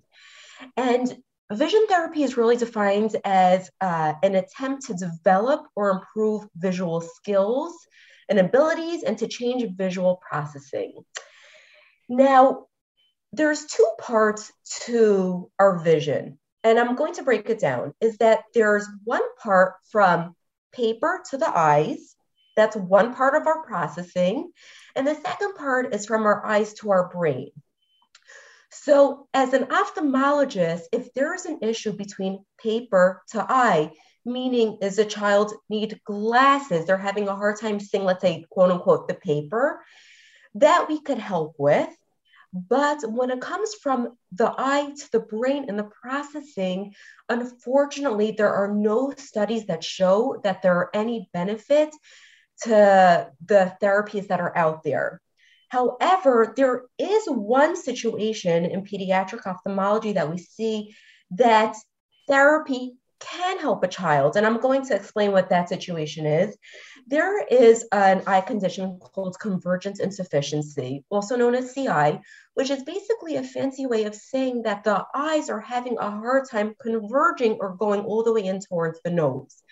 And 0.76 1.16
vision 1.52 1.86
therapy 1.88 2.24
is 2.24 2.38
really 2.38 2.58
defined 2.58 3.16
as 3.24 3.70
uh, 3.80 4.14
an 4.22 4.36
attempt 4.36 4.88
to 4.88 4.94
develop 4.94 5.66
or 5.76 5.92
improve 5.92 6.48
visual 6.56 7.02
skills 7.02 7.74
and 8.30 8.40
abilities 8.40 9.04
and 9.04 9.18
to 9.18 9.28
change 9.28 9.66
visual 9.76 10.22
processing. 10.30 10.94
Now, 12.08 12.68
there's 13.32 13.66
two 13.66 13.90
parts 14.00 14.52
to 14.86 15.52
our 15.60 15.80
vision, 15.80 16.40
and 16.64 16.80
I'm 16.80 16.96
going 16.96 17.14
to 17.16 17.24
break 17.24 17.50
it 17.50 17.60
down. 17.60 17.94
Is 18.02 18.18
that 18.18 18.44
there's 18.54 18.88
one 19.04 19.24
part 19.42 19.76
from 19.92 20.36
paper 20.72 21.22
to 21.30 21.38
the 21.38 21.50
eyes, 21.50 22.16
that's 22.60 22.76
one 22.76 23.16
part 23.16 23.36
of 23.36 23.48
our 23.48 23.64
processing. 23.64 24.52
And 24.94 25.08
the 25.08 25.16
second 25.16 25.56
part 25.56 25.96
is 25.96 26.06
from 26.06 26.26
our 26.26 26.46
eyes 26.46 26.74
to 26.76 26.92
our 26.92 27.08
brain. 27.08 27.52
So, 28.70 29.30
as 29.34 29.54
an 29.54 29.68
ophthalmologist, 29.68 30.82
if 30.92 31.14
there's 31.14 31.46
an 31.46 31.60
issue 31.62 31.94
between 31.94 32.44
paper 32.62 33.22
to 33.30 33.46
eye, 33.48 33.94
meaning 34.30 34.78
is 34.82 35.00
a 35.00 35.06
child 35.06 35.54
need 35.70 36.00
glasses. 36.06 36.86
They're 36.86 36.98
having 36.98 37.28
a 37.28 37.36
hard 37.36 37.60
time 37.60 37.80
seeing 37.80 38.04
let's 38.04 38.22
say 38.22 38.46
quote 38.50 38.72
unquote 38.72 39.08
the 39.08 39.16
paper 39.16 39.84
that 40.56 40.88
we 40.88 41.02
could 41.02 41.18
help 41.18 41.56
with. 41.58 41.90
But 42.52 43.00
when 43.04 43.30
it 43.30 43.42
comes 43.42 43.76
from 43.76 44.18
the 44.32 44.54
eye 44.58 44.92
to 44.98 45.12
the 45.12 45.20
brain 45.20 45.66
and 45.68 45.78
the 45.78 45.90
processing 46.02 46.94
unfortunately 47.30 48.32
there 48.32 48.54
are 48.54 48.74
no 48.74 49.14
studies 49.18 49.68
that 49.68 49.84
show 49.84 50.40
that 50.44 50.62
there 50.62 50.76
are 50.76 50.90
any 50.96 51.30
benefit 51.32 51.90
to 52.64 53.30
the 53.46 53.76
therapies 53.82 54.28
that 54.28 54.40
are 54.40 54.56
out 54.58 54.84
there. 54.84 55.22
However 55.70 56.54
there 56.56 56.86
is 56.98 57.26
one 57.28 57.76
situation 57.76 58.66
in 58.66 58.84
pediatric 58.84 59.46
ophthalmology 59.46 60.14
that 60.14 60.30
we 60.30 60.38
see 60.38 60.96
that 61.32 61.76
therapy 62.28 62.99
can 63.20 63.60
help 63.60 63.84
a 63.84 63.88
child, 63.88 64.36
and 64.36 64.46
I'm 64.46 64.60
going 64.60 64.86
to 64.86 64.96
explain 64.96 65.32
what 65.32 65.50
that 65.50 65.70
situation 65.70 66.26
is. 66.26 66.58
There 67.08 67.46
is 67.46 67.86
an 67.92 68.24
eye 68.28 68.42
condition 68.42 69.00
called 69.00 69.40
convergence 69.40 70.00
insufficiency, 70.00 71.04
also 71.10 71.36
known 71.36 71.56
as 71.56 71.74
CI, 71.74 72.20
which 72.54 72.70
is 72.70 72.84
basically 72.84 73.36
a 73.36 73.44
fancy 73.44 73.86
way 73.86 74.04
of 74.06 74.16
saying 74.16 74.64
that 74.64 74.84
the 74.84 75.06
eyes 75.14 75.50
are 75.50 75.62
having 75.62 75.98
a 75.98 76.12
hard 76.12 76.50
time 76.50 76.76
converging 76.82 77.58
or 77.60 77.76
going 77.76 78.02
all 78.02 78.24
the 78.24 78.34
way 78.34 78.44
in 78.44 78.60
towards 78.60 79.00
the 79.04 79.12
nose. 79.12 79.64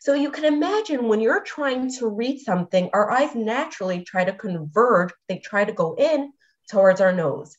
So 0.00 0.14
you 0.14 0.30
can 0.30 0.44
imagine 0.44 1.08
when 1.08 1.20
you're 1.20 1.42
trying 1.42 1.90
to 1.98 2.08
read 2.08 2.40
something, 2.40 2.90
our 2.92 3.10
eyes 3.10 3.34
naturally 3.34 4.04
try 4.04 4.24
to 4.24 4.32
converge, 4.32 5.12
they 5.28 5.38
try 5.38 5.64
to 5.64 5.72
go 5.72 5.94
in 5.94 6.32
towards 6.70 7.00
our 7.00 7.12
nose. 7.12 7.56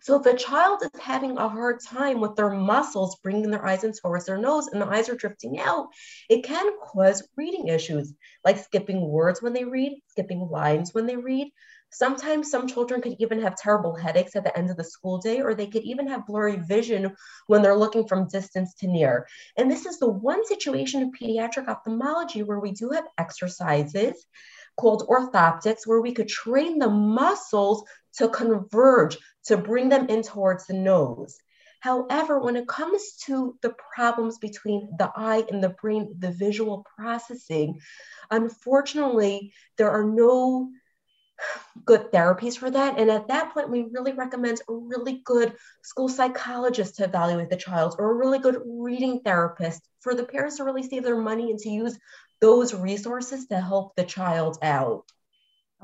So 0.00 0.20
if 0.20 0.26
a 0.26 0.36
child 0.36 0.82
is 0.82 1.00
having 1.00 1.36
a 1.36 1.48
hard 1.48 1.80
time 1.80 2.20
with 2.20 2.36
their 2.36 2.50
muscles 2.50 3.16
bringing 3.22 3.50
their 3.50 3.64
eyes 3.64 3.84
in 3.84 3.92
towards 3.92 4.26
their 4.26 4.38
nose 4.38 4.68
and 4.68 4.80
the 4.80 4.86
eyes 4.86 5.08
are 5.08 5.16
drifting 5.16 5.58
out, 5.58 5.88
it 6.28 6.44
can 6.44 6.72
cause 6.84 7.26
reading 7.36 7.68
issues 7.68 8.12
like 8.44 8.58
skipping 8.58 9.08
words 9.08 9.42
when 9.42 9.52
they 9.52 9.64
read, 9.64 10.00
skipping 10.08 10.48
lines 10.48 10.94
when 10.94 11.06
they 11.06 11.16
read. 11.16 11.50
Sometimes 11.90 12.50
some 12.50 12.66
children 12.66 13.00
could 13.00 13.14
even 13.20 13.40
have 13.40 13.56
terrible 13.56 13.94
headaches 13.94 14.34
at 14.34 14.42
the 14.42 14.56
end 14.58 14.68
of 14.68 14.76
the 14.76 14.82
school 14.82 15.18
day, 15.18 15.40
or 15.40 15.54
they 15.54 15.68
could 15.68 15.84
even 15.84 16.08
have 16.08 16.26
blurry 16.26 16.56
vision 16.56 17.14
when 17.46 17.62
they're 17.62 17.76
looking 17.76 18.08
from 18.08 18.26
distance 18.26 18.74
to 18.74 18.88
near. 18.88 19.28
And 19.56 19.70
this 19.70 19.86
is 19.86 20.00
the 20.00 20.10
one 20.10 20.44
situation 20.44 21.02
in 21.02 21.12
pediatric 21.12 21.68
ophthalmology 21.68 22.42
where 22.42 22.58
we 22.58 22.72
do 22.72 22.90
have 22.90 23.04
exercises 23.16 24.26
called 24.76 25.06
orthoptics, 25.08 25.86
where 25.86 26.00
we 26.00 26.12
could 26.12 26.26
train 26.28 26.80
the 26.80 26.90
muscles 26.90 27.84
to 28.16 28.28
converge, 28.28 29.18
to 29.46 29.56
bring 29.56 29.88
them 29.88 30.08
in 30.08 30.22
towards 30.22 30.66
the 30.66 30.74
nose. 30.74 31.36
However, 31.80 32.40
when 32.40 32.56
it 32.56 32.66
comes 32.66 33.16
to 33.26 33.58
the 33.60 33.74
problems 33.94 34.38
between 34.38 34.90
the 34.98 35.12
eye 35.14 35.44
and 35.50 35.62
the 35.62 35.68
brain, 35.68 36.14
the 36.18 36.30
visual 36.30 36.86
processing, 36.96 37.78
unfortunately, 38.30 39.52
there 39.76 39.90
are 39.90 40.04
no 40.04 40.70
good 41.84 42.10
therapies 42.12 42.56
for 42.56 42.70
that. 42.70 42.98
And 42.98 43.10
at 43.10 43.28
that 43.28 43.52
point, 43.52 43.70
we 43.70 43.86
really 43.92 44.12
recommend 44.12 44.60
a 44.68 44.72
really 44.72 45.20
good 45.24 45.54
school 45.82 46.08
psychologist 46.08 46.96
to 46.96 47.04
evaluate 47.04 47.50
the 47.50 47.56
child 47.56 47.96
or 47.98 48.10
a 48.10 48.14
really 48.14 48.38
good 48.38 48.62
reading 48.64 49.20
therapist 49.20 49.82
for 50.00 50.14
the 50.14 50.24
parents 50.24 50.56
to 50.56 50.64
really 50.64 50.82
save 50.82 51.02
their 51.02 51.20
money 51.20 51.50
and 51.50 51.58
to 51.60 51.68
use 51.68 51.98
those 52.40 52.74
resources 52.74 53.46
to 53.48 53.60
help 53.60 53.94
the 53.96 54.04
child 54.04 54.58
out. 54.62 55.04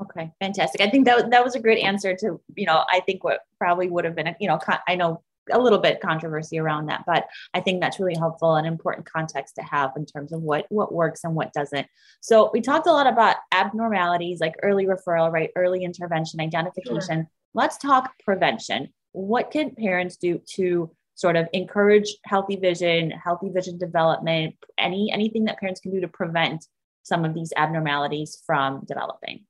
Okay, 0.01 0.31
fantastic. 0.39 0.81
I 0.81 0.89
think 0.89 1.05
that 1.05 1.29
that 1.29 1.43
was 1.43 1.55
a 1.55 1.59
great 1.59 1.83
answer 1.83 2.15
to 2.15 2.41
you 2.55 2.65
know 2.65 2.83
I 2.89 3.01
think 3.01 3.23
what 3.23 3.41
probably 3.59 3.89
would 3.89 4.05
have 4.05 4.15
been 4.15 4.35
you 4.39 4.47
know 4.47 4.59
I 4.87 4.95
know 4.95 5.23
a 5.51 5.59
little 5.59 5.79
bit 5.79 6.01
controversy 6.01 6.59
around 6.59 6.87
that, 6.87 7.03
but 7.05 7.25
I 7.53 7.61
think 7.61 7.81
that's 7.81 7.99
really 7.99 8.15
helpful 8.15 8.55
and 8.55 8.67
important 8.67 9.11
context 9.11 9.55
to 9.55 9.63
have 9.63 9.91
in 9.95 10.05
terms 10.05 10.31
of 10.31 10.41
what 10.41 10.65
what 10.69 10.93
works 10.93 11.23
and 11.23 11.35
what 11.35 11.53
doesn't. 11.53 11.87
So 12.21 12.49
we 12.53 12.61
talked 12.61 12.87
a 12.87 12.91
lot 12.91 13.07
about 13.07 13.37
abnormalities 13.51 14.39
like 14.39 14.55
early 14.63 14.85
referral, 14.85 15.31
right? 15.31 15.51
Early 15.55 15.83
intervention, 15.83 16.39
identification. 16.39 17.21
Sure. 17.21 17.29
Let's 17.53 17.77
talk 17.77 18.13
prevention. 18.23 18.89
What 19.11 19.51
can 19.51 19.75
parents 19.75 20.17
do 20.17 20.41
to 20.55 20.91
sort 21.15 21.35
of 21.35 21.47
encourage 21.53 22.15
healthy 22.23 22.55
vision, 22.55 23.11
healthy 23.11 23.49
vision 23.49 23.77
development, 23.77 24.55
any 24.77 25.11
anything 25.11 25.45
that 25.45 25.59
parents 25.59 25.81
can 25.81 25.91
do 25.91 26.01
to 26.01 26.07
prevent 26.07 26.65
some 27.03 27.25
of 27.25 27.33
these 27.33 27.51
abnormalities 27.55 28.41
from 28.45 28.85
developing? 28.87 29.45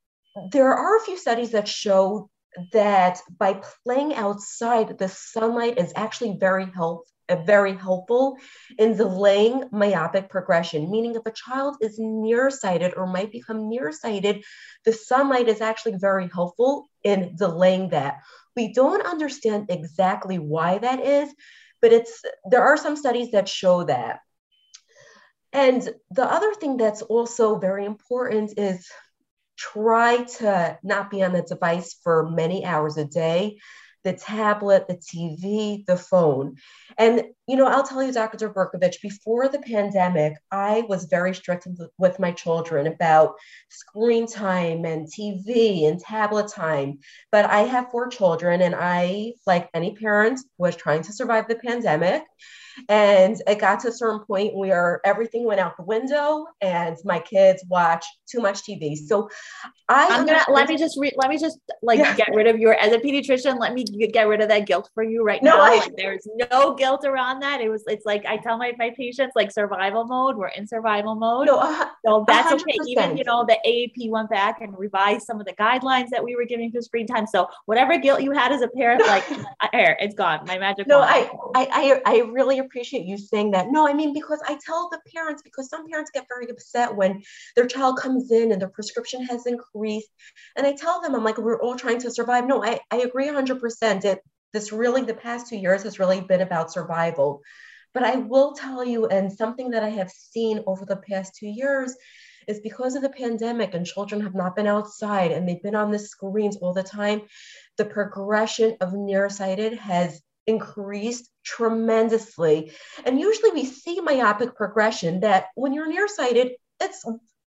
There 0.51 0.73
are 0.73 0.97
a 0.97 1.01
few 1.01 1.17
studies 1.17 1.51
that 1.51 1.67
show 1.67 2.29
that 2.73 3.21
by 3.37 3.61
playing 3.83 4.13
outside, 4.13 4.97
the 4.97 5.07
sunlight 5.07 5.77
is 5.77 5.93
actually 5.95 6.37
very 6.39 6.65
helpful 6.65 7.05
uh, 7.31 7.35
very 7.45 7.77
helpful 7.77 8.37
in 8.77 8.97
delaying 8.97 9.63
myopic 9.71 10.29
progression, 10.29 10.91
meaning 10.91 11.15
if 11.15 11.25
a 11.25 11.31
child 11.31 11.77
is 11.79 11.95
nearsighted 11.97 12.93
or 12.97 13.07
might 13.07 13.31
become 13.31 13.69
nearsighted, 13.69 14.43
the 14.83 14.91
sunlight 14.91 15.47
is 15.47 15.61
actually 15.61 15.95
very 15.97 16.29
helpful 16.33 16.89
in 17.03 17.33
delaying 17.37 17.89
that. 17.89 18.17
We 18.57 18.73
don't 18.73 19.05
understand 19.05 19.67
exactly 19.69 20.39
why 20.39 20.79
that 20.79 20.99
is, 20.99 21.33
but 21.81 21.93
it's 21.93 22.21
there 22.49 22.63
are 22.63 22.75
some 22.75 22.97
studies 22.97 23.31
that 23.31 23.47
show 23.47 23.85
that. 23.85 24.19
And 25.53 25.87
the 26.09 26.25
other 26.25 26.53
thing 26.53 26.75
that's 26.75 27.01
also 27.01 27.59
very 27.59 27.85
important 27.85 28.57
is 28.57 28.89
try 29.61 30.23
to 30.23 30.77
not 30.83 31.11
be 31.11 31.23
on 31.23 31.33
the 31.33 31.43
device 31.43 31.95
for 32.03 32.29
many 32.29 32.65
hours 32.65 32.97
a 32.97 33.05
day 33.05 33.57
the 34.03 34.13
tablet, 34.13 34.87
the 34.87 34.95
TV, 34.95 35.85
the 35.85 35.97
phone. 35.97 36.55
And, 36.97 37.23
you 37.47 37.55
know, 37.55 37.67
I'll 37.67 37.85
tell 37.85 38.01
you, 38.01 38.11
Dr. 38.11 38.49
Berkovich, 38.49 39.01
before 39.01 39.47
the 39.47 39.59
pandemic, 39.59 40.33
I 40.51 40.83
was 40.87 41.05
very 41.05 41.35
strict 41.35 41.67
with 41.97 42.19
my 42.19 42.31
children 42.31 42.87
about 42.87 43.35
screen 43.69 44.27
time 44.27 44.85
and 44.85 45.07
TV 45.07 45.87
and 45.87 45.99
tablet 45.99 46.47
time. 46.47 46.99
But 47.31 47.45
I 47.45 47.59
have 47.59 47.91
four 47.91 48.07
children, 48.07 48.61
and 48.61 48.75
I, 48.75 49.33
like 49.45 49.69
any 49.73 49.95
parent, 49.95 50.39
was 50.57 50.75
trying 50.75 51.03
to 51.03 51.13
survive 51.13 51.47
the 51.47 51.55
pandemic. 51.55 52.23
And 52.89 53.41
it 53.47 53.59
got 53.59 53.79
to 53.81 53.89
a 53.89 53.91
certain 53.91 54.19
point 54.25 54.55
where 54.55 55.01
everything 55.05 55.45
went 55.45 55.59
out 55.59 55.77
the 55.77 55.83
window 55.83 56.45
and 56.61 56.97
my 57.03 57.19
kids 57.19 57.63
watch 57.67 58.05
too 58.29 58.39
much 58.39 58.63
TV. 58.63 58.95
So 58.95 59.29
I 59.89 60.07
I'm 60.09 60.25
gonna 60.25 60.43
let 60.49 60.69
me 60.69 60.77
just 60.77 60.97
re- 60.99 61.11
let 61.17 61.29
me 61.29 61.37
just 61.37 61.59
like 61.81 61.99
yeah. 61.99 62.15
get 62.15 62.29
rid 62.33 62.47
of 62.47 62.59
your 62.59 62.73
as 62.75 62.93
a 62.93 62.99
pediatrician, 62.99 63.59
let 63.59 63.73
me 63.73 63.83
get 63.83 64.27
rid 64.27 64.41
of 64.41 64.49
that 64.49 64.65
guilt 64.65 64.89
for 64.93 65.03
you 65.03 65.23
right 65.23 65.41
no, 65.43 65.57
now. 65.57 65.61
I, 65.61 65.77
like, 65.77 65.95
there's 65.97 66.27
no 66.51 66.75
guilt 66.75 67.03
around 67.05 67.41
that. 67.41 67.61
It 67.61 67.69
was 67.69 67.83
it's 67.87 68.05
like 68.05 68.25
I 68.25 68.37
tell 68.37 68.57
my, 68.57 68.73
my 68.77 68.91
patients 68.97 69.33
like 69.35 69.51
survival 69.51 70.05
mode, 70.05 70.37
we're 70.37 70.47
in 70.49 70.67
survival 70.67 71.15
mode. 71.15 71.47
No, 71.47 71.59
uh, 71.59 71.87
so 72.05 72.23
that's 72.27 72.51
100%. 72.51 72.61
okay. 72.61 72.77
Even 72.87 73.17
you 73.17 73.23
know 73.23 73.45
the 73.45 73.57
AAP 73.65 74.09
went 74.09 74.29
back 74.29 74.61
and 74.61 74.77
revised 74.77 75.23
some 75.23 75.39
of 75.39 75.45
the 75.45 75.53
guidelines 75.53 76.09
that 76.09 76.23
we 76.23 76.35
were 76.35 76.45
giving 76.45 76.71
for 76.71 76.81
screen 76.81 77.07
time. 77.07 77.27
So 77.27 77.47
whatever 77.65 77.97
guilt 77.97 78.21
you 78.21 78.31
had 78.31 78.51
as 78.51 78.61
a 78.61 78.67
parent, 78.69 79.01
like 79.01 79.25
here, 79.73 79.97
it's 79.99 80.15
gone. 80.15 80.41
My 80.45 80.57
magic. 80.57 80.87
No, 80.87 80.99
I, 81.01 81.29
I 81.55 81.67
I 81.71 82.01
I 82.05 82.17
really 82.31 82.60
appreciate 82.61 83.05
you 83.05 83.17
saying 83.17 83.51
that. 83.51 83.67
No, 83.69 83.87
I 83.87 83.93
mean, 83.93 84.13
because 84.13 84.41
I 84.47 84.57
tell 84.65 84.89
the 84.89 84.99
parents, 85.13 85.41
because 85.41 85.69
some 85.69 85.89
parents 85.89 86.11
get 86.13 86.27
very 86.29 86.49
upset 86.49 86.95
when 86.95 87.21
their 87.55 87.67
child 87.67 87.97
comes 87.97 88.31
in 88.31 88.51
and 88.51 88.61
their 88.61 88.69
prescription 88.69 89.23
has 89.25 89.45
increased. 89.45 90.09
And 90.55 90.65
I 90.65 90.73
tell 90.73 91.01
them, 91.01 91.15
I'm 91.15 91.23
like, 91.23 91.37
we're 91.37 91.61
all 91.61 91.75
trying 91.75 91.99
to 91.99 92.11
survive. 92.11 92.47
No, 92.47 92.63
I, 92.63 92.79
I 92.89 92.97
agree 92.97 93.27
100%. 93.27 94.05
It, 94.05 94.19
this 94.53 94.71
really, 94.71 95.03
the 95.03 95.13
past 95.13 95.47
two 95.47 95.57
years 95.57 95.83
has 95.83 95.99
really 95.99 96.21
been 96.21 96.41
about 96.41 96.71
survival. 96.71 97.41
But 97.93 98.03
I 98.03 98.15
will 98.15 98.53
tell 98.53 98.85
you, 98.85 99.07
and 99.07 99.31
something 99.31 99.71
that 99.71 99.83
I 99.83 99.89
have 99.89 100.11
seen 100.11 100.63
over 100.67 100.85
the 100.85 100.97
past 100.97 101.35
two 101.35 101.47
years 101.47 101.95
is 102.47 102.59
because 102.59 102.95
of 102.95 103.01
the 103.01 103.09
pandemic 103.09 103.73
and 103.73 103.85
children 103.85 104.21
have 104.21 104.35
not 104.35 104.55
been 104.55 104.67
outside 104.67 105.31
and 105.31 105.47
they've 105.47 105.61
been 105.61 105.75
on 105.75 105.91
the 105.91 105.99
screens 105.99 106.57
all 106.57 106.73
the 106.73 106.83
time, 106.83 107.21
the 107.77 107.85
progression 107.85 108.77
of 108.81 108.93
nearsighted 108.93 109.73
has 109.73 110.21
increased 110.47 111.29
tremendously. 111.43 112.71
And 113.05 113.19
usually 113.19 113.51
we 113.51 113.65
see 113.65 113.99
myopic 114.01 114.55
progression 114.55 115.21
that 115.21 115.47
when 115.55 115.73
you're 115.73 115.91
nearsighted, 115.91 116.53
it's 116.79 117.05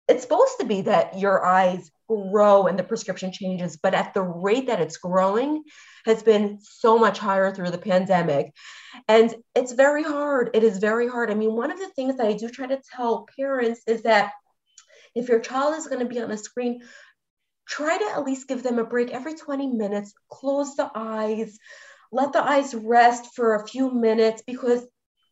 it's 0.07 0.23
supposed 0.23 0.59
to 0.59 0.65
be 0.65 0.81
that 0.81 1.17
your 1.19 1.45
eyes 1.45 1.89
grow 2.09 2.67
and 2.67 2.77
the 2.77 2.83
prescription 2.83 3.31
changes, 3.31 3.77
but 3.77 3.93
at 3.93 4.13
the 4.13 4.21
rate 4.21 4.67
that 4.67 4.81
it's 4.81 4.97
growing 4.97 5.63
has 6.05 6.21
been 6.21 6.59
so 6.61 6.97
much 6.97 7.17
higher 7.17 7.53
through 7.53 7.71
the 7.71 7.77
pandemic. 7.77 8.53
And 9.07 9.33
it's 9.55 9.71
very 9.71 10.03
hard. 10.03 10.49
It 10.53 10.63
is 10.63 10.79
very 10.79 11.07
hard. 11.07 11.31
I 11.31 11.35
mean, 11.35 11.55
one 11.55 11.71
of 11.71 11.79
the 11.79 11.87
things 11.89 12.17
that 12.17 12.27
I 12.27 12.33
do 12.33 12.49
try 12.49 12.67
to 12.67 12.81
tell 12.93 13.27
parents 13.37 13.81
is 13.87 14.03
that 14.03 14.33
if 15.15 15.29
your 15.29 15.39
child 15.39 15.75
is 15.77 15.87
going 15.87 15.99
to 15.99 16.13
be 16.13 16.19
on 16.19 16.31
a 16.31 16.37
screen, 16.37 16.81
try 17.67 17.97
to 17.97 18.11
at 18.13 18.25
least 18.25 18.47
give 18.47 18.63
them 18.63 18.79
a 18.79 18.83
break 18.83 19.11
every 19.11 19.35
20 19.35 19.67
minutes, 19.67 20.13
close 20.29 20.75
the 20.75 20.89
eyes, 20.93 21.57
let 22.11 22.33
the 22.33 22.43
eyes 22.43 22.73
rest 22.73 23.35
for 23.35 23.55
a 23.55 23.67
few 23.67 23.91
minutes 23.91 24.43
because 24.45 24.85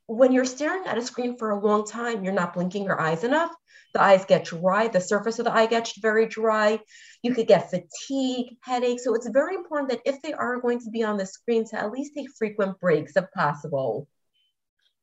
when 0.08 0.32
you're 0.32 0.46
staring 0.46 0.86
at 0.86 0.98
a 0.98 1.02
screen 1.02 1.38
for 1.38 1.52
a 1.52 1.60
long 1.60 1.86
time, 1.86 2.24
you're 2.24 2.34
not 2.34 2.54
blinking 2.54 2.84
your 2.84 3.00
eyes 3.00 3.24
enough. 3.24 3.52
The 3.94 4.02
eyes 4.02 4.26
get 4.26 4.46
dry, 4.46 4.88
the 4.88 5.02
surface 5.02 5.40
of 5.40 5.46
the 5.46 5.54
eye 5.54 5.66
gets 5.66 5.98
very 6.00 6.28
dry. 6.28 6.80
You 7.24 7.34
could 7.34 7.48
get 7.48 7.72
fatigue, 7.72 8.58
headache. 8.62 9.00
So 9.00 9.14
it's 9.16 9.28
very 9.30 9.56
important 9.56 9.90
that 9.90 10.02
if 10.06 10.22
they 10.22 10.34
are 10.34 10.62
going 10.62 10.80
to 10.82 10.90
be 10.90 11.04
on 11.04 11.18
the 11.18 11.26
screen, 11.26 11.66
to 11.70 11.80
at 11.80 11.92
least 11.92 12.14
take 12.16 12.28
frequent 12.38 12.80
breaks 12.80 13.16
if 13.16 13.26
possible. 13.32 14.08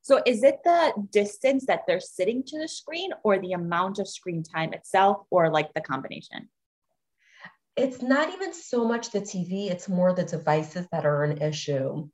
So 0.02 0.22
is 0.24 0.44
it 0.44 0.60
the 0.64 0.92
distance 1.10 1.66
that 1.66 1.80
they're 1.86 1.98
sitting 1.98 2.44
to 2.44 2.60
the 2.60 2.68
screen 2.68 3.10
or 3.24 3.40
the 3.40 3.52
amount 3.52 3.98
of 3.98 4.08
screen 4.08 4.44
time 4.44 4.72
itself 4.72 5.26
or 5.30 5.50
like 5.50 5.74
the 5.74 5.80
combination? 5.80 6.48
It's 7.76 8.02
not 8.02 8.32
even 8.32 8.52
so 8.52 8.86
much 8.86 9.10
the 9.10 9.20
TV, 9.20 9.70
it's 9.70 9.88
more 9.88 10.12
the 10.14 10.24
devices 10.24 10.86
that 10.92 11.04
are 11.04 11.24
an 11.24 11.42
issue, 11.42 12.08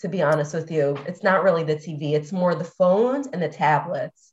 to 0.00 0.08
be 0.08 0.22
honest 0.22 0.54
with 0.54 0.70
you. 0.70 0.96
It's 1.06 1.22
not 1.22 1.42
really 1.42 1.64
the 1.64 1.76
TV, 1.76 2.12
it's 2.14 2.32
more 2.32 2.54
the 2.54 2.64
phones 2.64 3.26
and 3.26 3.42
the 3.42 3.48
tablets. 3.48 4.32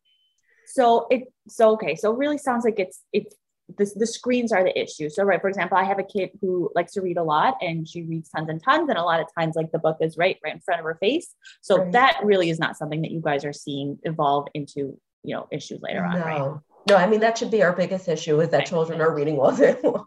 So 0.68 1.08
it 1.10 1.24
so 1.48 1.72
okay, 1.72 1.96
so 1.96 2.14
it 2.14 2.18
really 2.18 2.38
sounds 2.38 2.64
like 2.64 2.80
it's 2.80 3.02
it's 3.12 3.36
the, 3.78 3.92
the 3.96 4.08
screens 4.08 4.52
are 4.52 4.64
the 4.64 4.78
issue. 4.80 5.10
So, 5.10 5.24
right, 5.24 5.42
for 5.42 5.48
example, 5.48 5.78
I 5.78 5.84
have 5.84 6.00
a 6.00 6.04
kid 6.04 6.32
who 6.42 6.72
likes 6.76 6.94
to 6.94 7.02
read 7.02 7.18
a 7.18 7.24
lot 7.24 7.56
and 7.62 7.88
she 7.88 8.04
reads 8.04 8.30
tons 8.30 8.50
and 8.50 8.62
tons. 8.64 8.90
And 8.90 8.98
a 8.98 9.04
lot 9.04 9.20
of 9.20 9.28
times, 9.38 9.56
like 9.56 9.72
the 9.72 9.80
book 9.80 9.98
is 10.02 10.18
right, 10.18 10.38
right 10.44 10.54
in 10.54 10.60
front 10.60 10.80
of 10.80 10.86
her 10.86 10.98
face. 11.00 11.36
So 11.62 11.78
right. 11.78 11.92
that 11.92 12.20
really 12.24 12.50
is 12.50 12.60
not 12.60 12.78
something 12.78 13.02
that 13.02 13.12
you 13.12 13.22
guys 13.22 13.46
are 13.46 13.54
seeing 13.54 14.00
evolve 14.04 14.48
into, 14.54 15.00
you 15.24 15.36
know, 15.36 15.48
issues 15.52 15.82
later 15.82 16.04
on, 16.04 16.20
right? 16.20 16.60
No, 16.88 16.96
I 16.96 17.08
mean, 17.08 17.20
that 17.20 17.38
should 17.38 17.52
be 17.52 17.62
our 17.62 17.74
biggest 17.74 18.08
issue 18.08 18.40
is 18.42 18.50
that 18.50 18.58
right. 18.60 18.68
children 18.68 19.02
are 19.02 19.14
reading 19.14 19.38
all 19.40 19.56
day 19.56 19.76
long. 19.84 20.06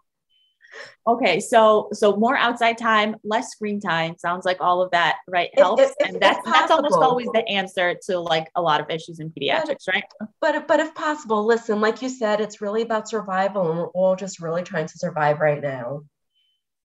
Okay, 1.07 1.39
so 1.39 1.89
so 1.93 2.15
more 2.15 2.37
outside 2.37 2.77
time, 2.77 3.15
less 3.23 3.51
screen 3.51 3.79
time. 3.79 4.15
Sounds 4.17 4.45
like 4.45 4.57
all 4.59 4.81
of 4.81 4.91
that, 4.91 5.17
right? 5.27 5.49
Helps, 5.57 5.81
if, 5.81 5.93
if, 5.99 6.09
and 6.09 6.21
that's 6.21 6.39
that's 6.45 6.71
almost 6.71 6.95
always 6.95 7.27
the 7.33 7.47
answer 7.47 7.95
to 8.05 8.19
like 8.19 8.49
a 8.55 8.61
lot 8.61 8.81
of 8.81 8.89
issues 8.89 9.19
in 9.19 9.29
pediatrics, 9.31 9.85
but, 9.85 9.93
right? 9.93 10.03
But 10.41 10.67
but 10.67 10.79
if 10.79 10.93
possible, 10.95 11.45
listen, 11.45 11.81
like 11.81 12.01
you 12.01 12.09
said, 12.09 12.41
it's 12.41 12.61
really 12.61 12.81
about 12.81 13.09
survival, 13.09 13.69
and 13.69 13.79
we're 13.79 13.89
all 13.89 14.15
just 14.15 14.41
really 14.41 14.63
trying 14.63 14.87
to 14.87 14.97
survive 14.97 15.39
right 15.39 15.61
now. 15.61 16.03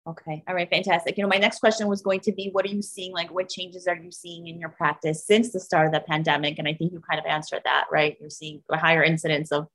Okay. 0.09 0.43
All 0.49 0.55
right. 0.55 0.71
Fantastic. 0.71 1.19
You 1.19 1.23
know, 1.23 1.29
my 1.29 1.37
next 1.37 1.59
question 1.59 1.87
was 1.87 2.01
going 2.01 2.21
to 2.21 2.33
be 2.33 2.49
what 2.53 2.65
are 2.65 2.71
you 2.71 2.81
seeing? 2.81 3.13
Like, 3.13 3.31
what 3.31 3.51
changes 3.51 3.87
are 3.87 3.97
you 3.97 4.11
seeing 4.11 4.47
in 4.47 4.59
your 4.59 4.71
practice 4.71 5.27
since 5.27 5.53
the 5.53 5.61
start 5.61 5.87
of 5.87 5.93
the 5.93 6.01
pandemic? 6.01 6.59
And 6.59 6.67
I 6.67 6.73
think 6.73 6.93
you 6.93 7.03
kind 7.09 7.21
of 7.21 7.27
answered 7.27 7.61
that, 7.65 7.85
right? 7.93 8.17
You're 8.19 8.31
seeing 8.31 8.63
a 8.71 8.79
higher 8.79 9.03
incidence 9.03 9.53
of 9.53 9.67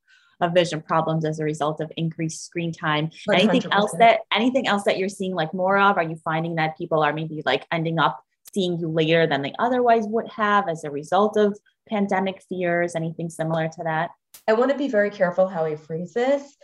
of 0.42 0.54
vision 0.54 0.82
problems 0.82 1.26
as 1.26 1.40
a 1.40 1.44
result 1.44 1.80
of 1.80 1.92
increased 1.98 2.46
screen 2.46 2.72
time. 2.72 3.10
100%. 3.30 3.40
Anything 3.40 3.74
else 3.74 3.94
that 4.00 4.22
anything 4.32 4.68
else 4.68 4.84
that 4.84 4.98
you're 4.98 5.10
seeing 5.10 5.34
like 5.34 5.54
more 5.54 5.78
of? 5.78 5.98
Are 5.98 6.04
you 6.04 6.16
finding 6.18 6.56
that 6.56 6.78
people 6.78 7.04
are 7.04 7.14
maybe 7.14 7.42
like 7.46 7.66
ending 7.72 8.00
up 8.00 8.24
seeing 8.54 8.80
you 8.80 8.90
later 8.90 9.26
than 9.26 9.42
they 9.42 9.54
otherwise 9.60 10.06
would 10.08 10.28
have 10.30 10.70
as 10.70 10.84
a 10.84 10.92
result 10.92 11.38
of 11.38 11.58
pandemic 11.88 12.44
fears? 12.50 12.96
Anything 12.96 13.30
similar 13.30 13.68
to 13.68 13.84
that? 13.84 14.12
I 14.48 14.54
want 14.54 14.72
to 14.72 14.78
be 14.78 14.88
very 14.88 15.10
careful 15.10 15.48
how 15.48 15.66
I 15.66 15.76
phrase 15.76 16.14
this. 16.14 16.58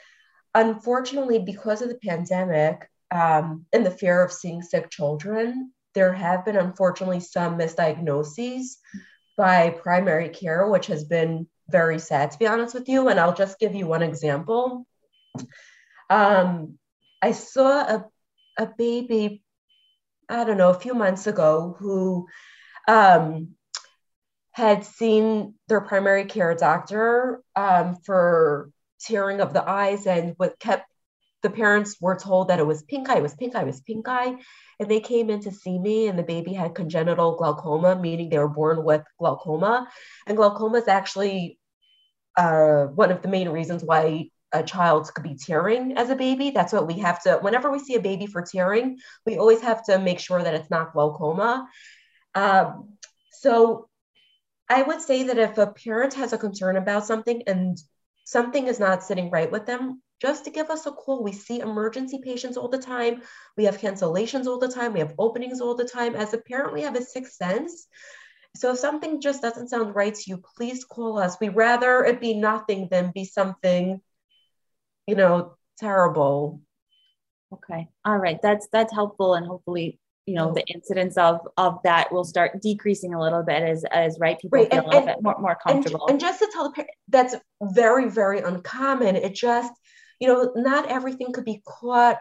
Unfortunately, 0.56 1.40
because 1.40 1.82
of 1.82 1.90
the 1.90 2.00
pandemic 2.04 2.90
um, 3.12 3.66
and 3.72 3.86
the 3.86 3.92
fear 3.92 4.24
of 4.24 4.32
seeing 4.32 4.62
sick 4.62 4.90
children, 4.90 5.72
there 5.94 6.14
have 6.14 6.46
been 6.46 6.58
unfortunately 6.58 7.20
some 7.20 7.58
misdiagnoses 7.58 8.78
by 9.38 9.70
primary 9.70 10.30
care, 10.30 10.68
which 10.68 10.88
has 10.88 11.04
been 11.06 11.48
very 11.72 12.00
sad, 12.00 12.32
to 12.32 12.40
be 12.40 12.48
honest 12.48 12.74
with 12.74 12.90
you. 12.90 13.08
And 13.08 13.20
I'll 13.20 13.36
just 13.36 13.60
give 13.60 13.76
you 13.76 13.88
one 13.88 14.02
example. 14.02 14.86
Um, 16.10 16.78
I 17.22 17.32
saw 17.32 17.82
a, 17.82 18.06
a 18.58 18.68
baby, 18.78 19.44
I 20.28 20.44
don't 20.44 20.58
know, 20.58 20.70
a 20.70 20.80
few 20.80 20.94
months 20.94 21.28
ago 21.28 21.76
who 21.80 22.28
um, 22.88 23.50
had 24.52 24.86
seen 24.86 25.54
their 25.68 25.82
primary 25.82 26.26
care 26.26 26.56
doctor 26.56 27.42
um, 27.56 27.98
for 28.04 28.72
tearing 29.02 29.42
of 29.42 29.54
the 29.54 29.68
eyes 29.68 30.06
and 30.06 30.34
what 30.38 30.60
kept 30.60 30.86
the 31.42 31.50
parents 31.50 31.96
were 32.02 32.18
told 32.18 32.50
that 32.50 32.60
it 32.60 32.68
was 32.68 32.84
pink 32.84 33.10
eye, 33.10 33.18
it 33.18 33.22
was 33.24 33.36
pink 33.36 33.56
eye, 33.56 33.62
it 33.62 33.68
was 33.68 33.82
pink 33.82 34.08
eye. 34.08 34.36
And 34.80 34.90
they 34.90 35.00
came 35.00 35.30
in 35.30 35.42
to 35.42 35.52
see 35.52 35.78
me, 35.78 36.08
and 36.08 36.18
the 36.18 36.24
baby 36.24 36.54
had 36.54 36.76
congenital 36.76 37.36
glaucoma, 37.36 37.96
meaning 37.96 38.30
they 38.30 38.40
were 38.40 38.48
born 38.48 38.84
with 38.84 39.04
glaucoma. 39.18 39.88
And 40.28 40.38
glaucoma 40.38 40.80
is 40.80 40.88
actually 40.88 41.59
uh, 42.38 42.86
one 42.86 43.12
of 43.12 43.22
the 43.22 43.28
main 43.28 43.50
reasons 43.50 43.84
why 43.84 44.30
a 44.52 44.64
child 44.64 45.14
could 45.14 45.24
be 45.24 45.36
tearing 45.36 45.98
as 45.98 46.10
a 46.10 46.16
baby. 46.16 46.52
That's 46.52 46.74
what 46.74 46.88
we 46.88 47.00
have 47.00 47.22
to, 47.24 47.38
whenever 47.38 47.72
we 47.72 47.80
see 47.80 47.96
a 47.96 48.02
baby 48.02 48.26
for 48.26 48.42
tearing, 48.42 48.98
we 49.26 49.38
always 49.38 49.62
have 49.62 49.84
to 49.86 50.00
make 50.00 50.20
sure 50.20 50.42
that 50.42 50.56
it's 50.56 50.70
not 50.70 50.94
glaucoma. 50.94 51.68
Um, 52.34 52.98
so 53.32 53.90
I 54.68 54.82
would 54.82 55.02
say 55.02 55.24
that 55.24 55.38
if 55.38 55.58
a 55.58 55.68
parent 55.68 56.16
has 56.16 56.34
a 56.34 56.38
concern 56.38 56.78
about 56.78 57.06
something 57.06 57.44
and 57.48 57.78
something 58.24 58.68
is 58.68 58.80
not 58.80 59.04
sitting 59.04 59.30
right 59.30 59.52
with 59.52 59.66
them, 59.66 60.02
just 60.22 60.46
to 60.46 60.52
give 60.52 60.70
us 60.70 60.86
a 60.86 60.92
call. 60.92 61.24
We 61.24 61.32
see 61.32 61.60
emergency 61.60 62.20
patients 62.24 62.58
all 62.58 62.68
the 62.68 62.78
time. 62.78 63.22
We 63.56 63.66
have 63.66 63.80
cancellations 63.80 64.48
all 64.48 64.60
the 64.60 64.68
time. 64.68 64.94
We 64.94 65.00
have 65.00 65.16
openings 65.18 65.62
all 65.62 65.76
the 65.76 65.86
time. 65.88 66.16
As 66.16 66.34
a 66.34 66.38
parent, 66.38 66.74
we 66.74 66.82
have 66.82 66.96
a 66.96 67.02
sixth 67.02 67.34
sense. 67.34 67.88
So 68.56 68.72
if 68.74 68.80
something 68.80 69.22
just 69.22 69.42
doesn't 69.42 69.70
sound 69.70 69.96
right 69.96 70.14
to 70.14 70.24
you, 70.26 70.42
please 70.58 70.84
call 70.84 71.20
us. 71.20 71.38
We'd 71.40 71.56
rather 71.56 72.04
it 72.04 72.20
be 72.20 72.34
nothing 72.34 72.88
than 72.90 73.12
be 73.14 73.26
something, 73.26 74.02
you 75.08 75.16
know, 75.16 75.56
terrible. 75.78 76.62
Okay. 77.54 77.88
All 78.06 78.18
right. 78.18 78.40
That's 78.42 78.68
that's 78.72 78.94
helpful 78.94 79.36
and 79.36 79.46
hopefully 79.46 80.00
you 80.30 80.36
know 80.36 80.54
the 80.54 80.64
incidence 80.68 81.18
of 81.18 81.40
of 81.58 81.80
that 81.84 82.12
will 82.12 82.24
start 82.24 82.62
decreasing 82.62 83.16
a 83.16 83.22
little 83.22 83.42
bit 83.42 83.64
as 83.64 83.84
as 83.86 84.20
right 84.20 84.40
people 84.40 84.60
right. 84.60 84.70
feel 84.70 84.82
and, 84.82 84.86
a 84.86 84.90
little 84.90 85.08
and, 85.08 85.16
bit 85.16 85.24
more, 85.24 85.40
more 85.40 85.58
comfortable 85.66 86.06
and, 86.06 86.12
and, 86.12 86.20
just 86.20 86.38
to 86.38 86.48
tell 86.54 86.66
the 86.66 86.70
parent 86.70 86.92
that's 87.08 87.36
very 87.64 88.08
very 88.08 88.40
uncommon 88.40 89.16
it 89.16 89.34
just 89.34 89.74
you 90.20 90.28
know 90.28 90.52
not 90.56 90.88
everything 90.88 91.34
could 91.34 91.46
be 91.46 91.64
caught 91.66 92.20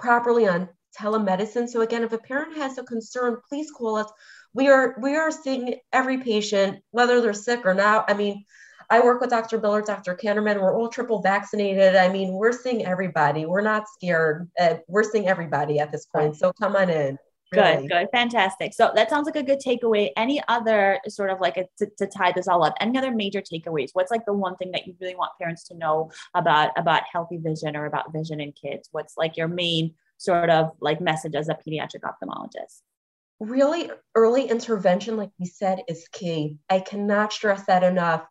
properly 0.00 0.48
on 0.48 0.68
telemedicine 0.98 1.68
so 1.68 1.80
again 1.80 2.02
if 2.02 2.12
a 2.12 2.18
parent 2.18 2.56
has 2.56 2.76
a 2.76 2.82
concern 2.82 3.36
please 3.48 3.70
call 3.70 3.94
us 3.94 4.10
we 4.54 4.68
are 4.68 4.94
we 5.00 5.16
are 5.16 5.30
seeing 5.30 5.76
every 5.92 6.18
patient 6.18 6.82
whether 6.90 7.20
they're 7.20 7.32
sick 7.32 7.64
or 7.64 7.74
not 7.74 8.10
i 8.10 8.14
mean 8.14 8.44
i 8.90 9.00
work 9.00 9.20
with 9.20 9.30
dr 9.30 9.58
biller 9.60 9.84
dr 9.84 10.16
kanterman 10.16 10.60
we're 10.60 10.76
all 10.76 10.88
triple 10.88 11.20
vaccinated 11.22 11.96
i 11.96 12.08
mean 12.08 12.32
we're 12.32 12.52
seeing 12.52 12.84
everybody 12.84 13.46
we're 13.46 13.60
not 13.60 13.88
scared 13.88 14.48
uh, 14.60 14.74
we're 14.88 15.04
seeing 15.04 15.28
everybody 15.28 15.78
at 15.78 15.90
this 15.90 16.06
point 16.06 16.36
so 16.36 16.52
come 16.52 16.76
on 16.76 16.90
in 16.90 17.18
Really. 17.52 17.86
Good, 17.86 17.90
good, 17.90 18.08
fantastic. 18.12 18.72
So 18.72 18.92
that 18.94 19.10
sounds 19.10 19.26
like 19.26 19.36
a 19.36 19.42
good 19.42 19.60
takeaway. 19.60 20.10
Any 20.16 20.42
other 20.48 20.98
sort 21.08 21.30
of 21.30 21.40
like 21.40 21.58
a, 21.58 21.66
to, 21.78 21.86
to 21.98 22.06
tie 22.06 22.32
this 22.32 22.48
all 22.48 22.64
up? 22.64 22.74
Any 22.80 22.96
other 22.98 23.10
major 23.12 23.42
takeaways? 23.42 23.90
What's 23.92 24.10
like 24.10 24.24
the 24.24 24.32
one 24.32 24.56
thing 24.56 24.72
that 24.72 24.86
you 24.86 24.94
really 25.00 25.14
want 25.14 25.32
parents 25.38 25.64
to 25.64 25.76
know 25.76 26.10
about 26.34 26.70
about 26.76 27.02
healthy 27.10 27.36
vision 27.36 27.76
or 27.76 27.86
about 27.86 28.12
vision 28.12 28.40
in 28.40 28.52
kids? 28.52 28.88
What's 28.92 29.18
like 29.18 29.36
your 29.36 29.48
main 29.48 29.94
sort 30.16 30.48
of 30.48 30.70
like 30.80 31.00
message 31.00 31.34
as 31.34 31.48
a 31.48 31.54
pediatric 31.54 32.00
ophthalmologist? 32.00 32.80
Really 33.42 33.90
early 34.14 34.48
intervention, 34.48 35.16
like 35.16 35.30
we 35.38 35.46
said, 35.46 35.82
is 35.88 36.06
key. 36.12 36.58
I 36.70 36.80
cannot 36.80 37.32
stress 37.32 37.66
that 37.66 37.82
enough. 37.82 38.24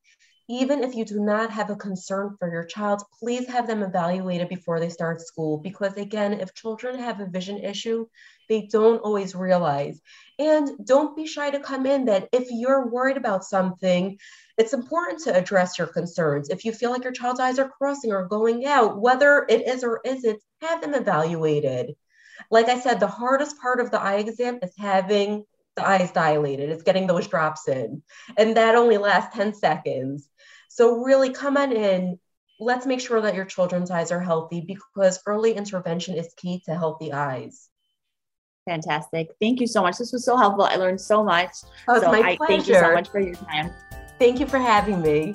Even 0.49 0.83
if 0.83 0.95
you 0.95 1.05
do 1.05 1.19
not 1.19 1.49
have 1.51 1.69
a 1.69 1.75
concern 1.75 2.35
for 2.37 2.51
your 2.51 2.65
child, 2.65 3.03
please 3.19 3.47
have 3.47 3.67
them 3.67 3.83
evaluated 3.83 4.49
before 4.49 4.79
they 4.79 4.89
start 4.89 5.21
school. 5.21 5.57
Because 5.57 5.95
again, 5.95 6.33
if 6.33 6.53
children 6.53 6.99
have 6.99 7.19
a 7.19 7.25
vision 7.25 7.57
issue, 7.59 8.05
they 8.49 8.67
don't 8.71 8.99
always 8.99 9.33
realize. 9.33 10.01
And 10.39 10.85
don't 10.85 11.15
be 11.15 11.25
shy 11.25 11.51
to 11.51 11.59
come 11.59 11.85
in 11.85 12.05
that 12.05 12.27
if 12.33 12.47
you're 12.51 12.89
worried 12.89 13.17
about 13.17 13.45
something, 13.45 14.17
it's 14.57 14.73
important 14.73 15.23
to 15.23 15.37
address 15.37 15.77
your 15.77 15.87
concerns. 15.87 16.49
If 16.49 16.65
you 16.65 16.73
feel 16.73 16.91
like 16.91 17.03
your 17.03 17.13
child's 17.13 17.39
eyes 17.39 17.59
are 17.59 17.69
crossing 17.69 18.11
or 18.11 18.27
going 18.27 18.65
out, 18.65 18.99
whether 18.99 19.45
it 19.47 19.67
is 19.67 19.83
or 19.83 20.01
isn't, 20.03 20.41
have 20.61 20.81
them 20.81 20.93
evaluated. 20.93 21.95
Like 22.49 22.69
I 22.69 22.79
said, 22.79 22.99
the 22.99 23.07
hardest 23.07 23.59
part 23.61 23.79
of 23.79 23.91
the 23.91 23.99
eye 24.01 24.17
exam 24.17 24.59
is 24.61 24.73
having 24.77 25.45
the 25.75 25.87
eyes 25.87 26.11
dilated. 26.11 26.69
It's 26.69 26.83
getting 26.83 27.07
those 27.07 27.27
drops 27.27 27.67
in. 27.67 28.03
And 28.37 28.57
that 28.57 28.75
only 28.75 28.97
lasts 28.97 29.35
10 29.35 29.53
seconds. 29.53 30.29
So 30.69 31.03
really 31.03 31.31
come 31.31 31.57
on 31.57 31.71
in. 31.71 32.19
Let's 32.59 32.85
make 32.85 33.01
sure 33.01 33.21
that 33.21 33.35
your 33.35 33.45
children's 33.45 33.89
eyes 33.89 34.11
are 34.11 34.19
healthy 34.19 34.61
because 34.61 35.19
early 35.25 35.53
intervention 35.53 36.15
is 36.15 36.33
key 36.37 36.61
to 36.65 36.75
healthy 36.75 37.11
eyes. 37.11 37.69
Fantastic. 38.69 39.29
Thank 39.41 39.59
you 39.59 39.67
so 39.67 39.81
much. 39.81 39.97
This 39.97 40.11
was 40.11 40.23
so 40.23 40.37
helpful. 40.37 40.65
I 40.65 40.75
learned 40.75 41.01
so 41.01 41.23
much. 41.23 41.49
Oh, 41.87 41.95
it's 41.95 42.05
so 42.05 42.11
my 42.11 42.19
I 42.19 42.37
pleasure. 42.37 42.47
thank 42.47 42.67
you 42.67 42.75
so 42.75 42.93
much 42.93 43.09
for 43.09 43.19
your 43.19 43.35
time. 43.35 43.71
Thank 44.19 44.39
you 44.39 44.45
for 44.45 44.59
having 44.59 45.01
me. 45.01 45.33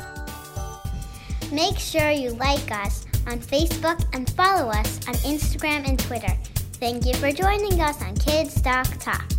Make 1.50 1.78
sure 1.78 2.10
you 2.10 2.30
like 2.34 2.70
us 2.70 3.04
on 3.26 3.40
Facebook 3.40 4.04
and 4.12 4.30
follow 4.30 4.70
us 4.70 5.00
on 5.08 5.14
Instagram 5.14 5.88
and 5.88 5.98
Twitter. 5.98 6.36
Thank 6.78 7.06
you 7.06 7.14
for 7.14 7.32
joining 7.32 7.80
us 7.80 8.02
on 8.02 8.14
Kids 8.16 8.60
Doc 8.60 8.86
Talk. 8.98 9.35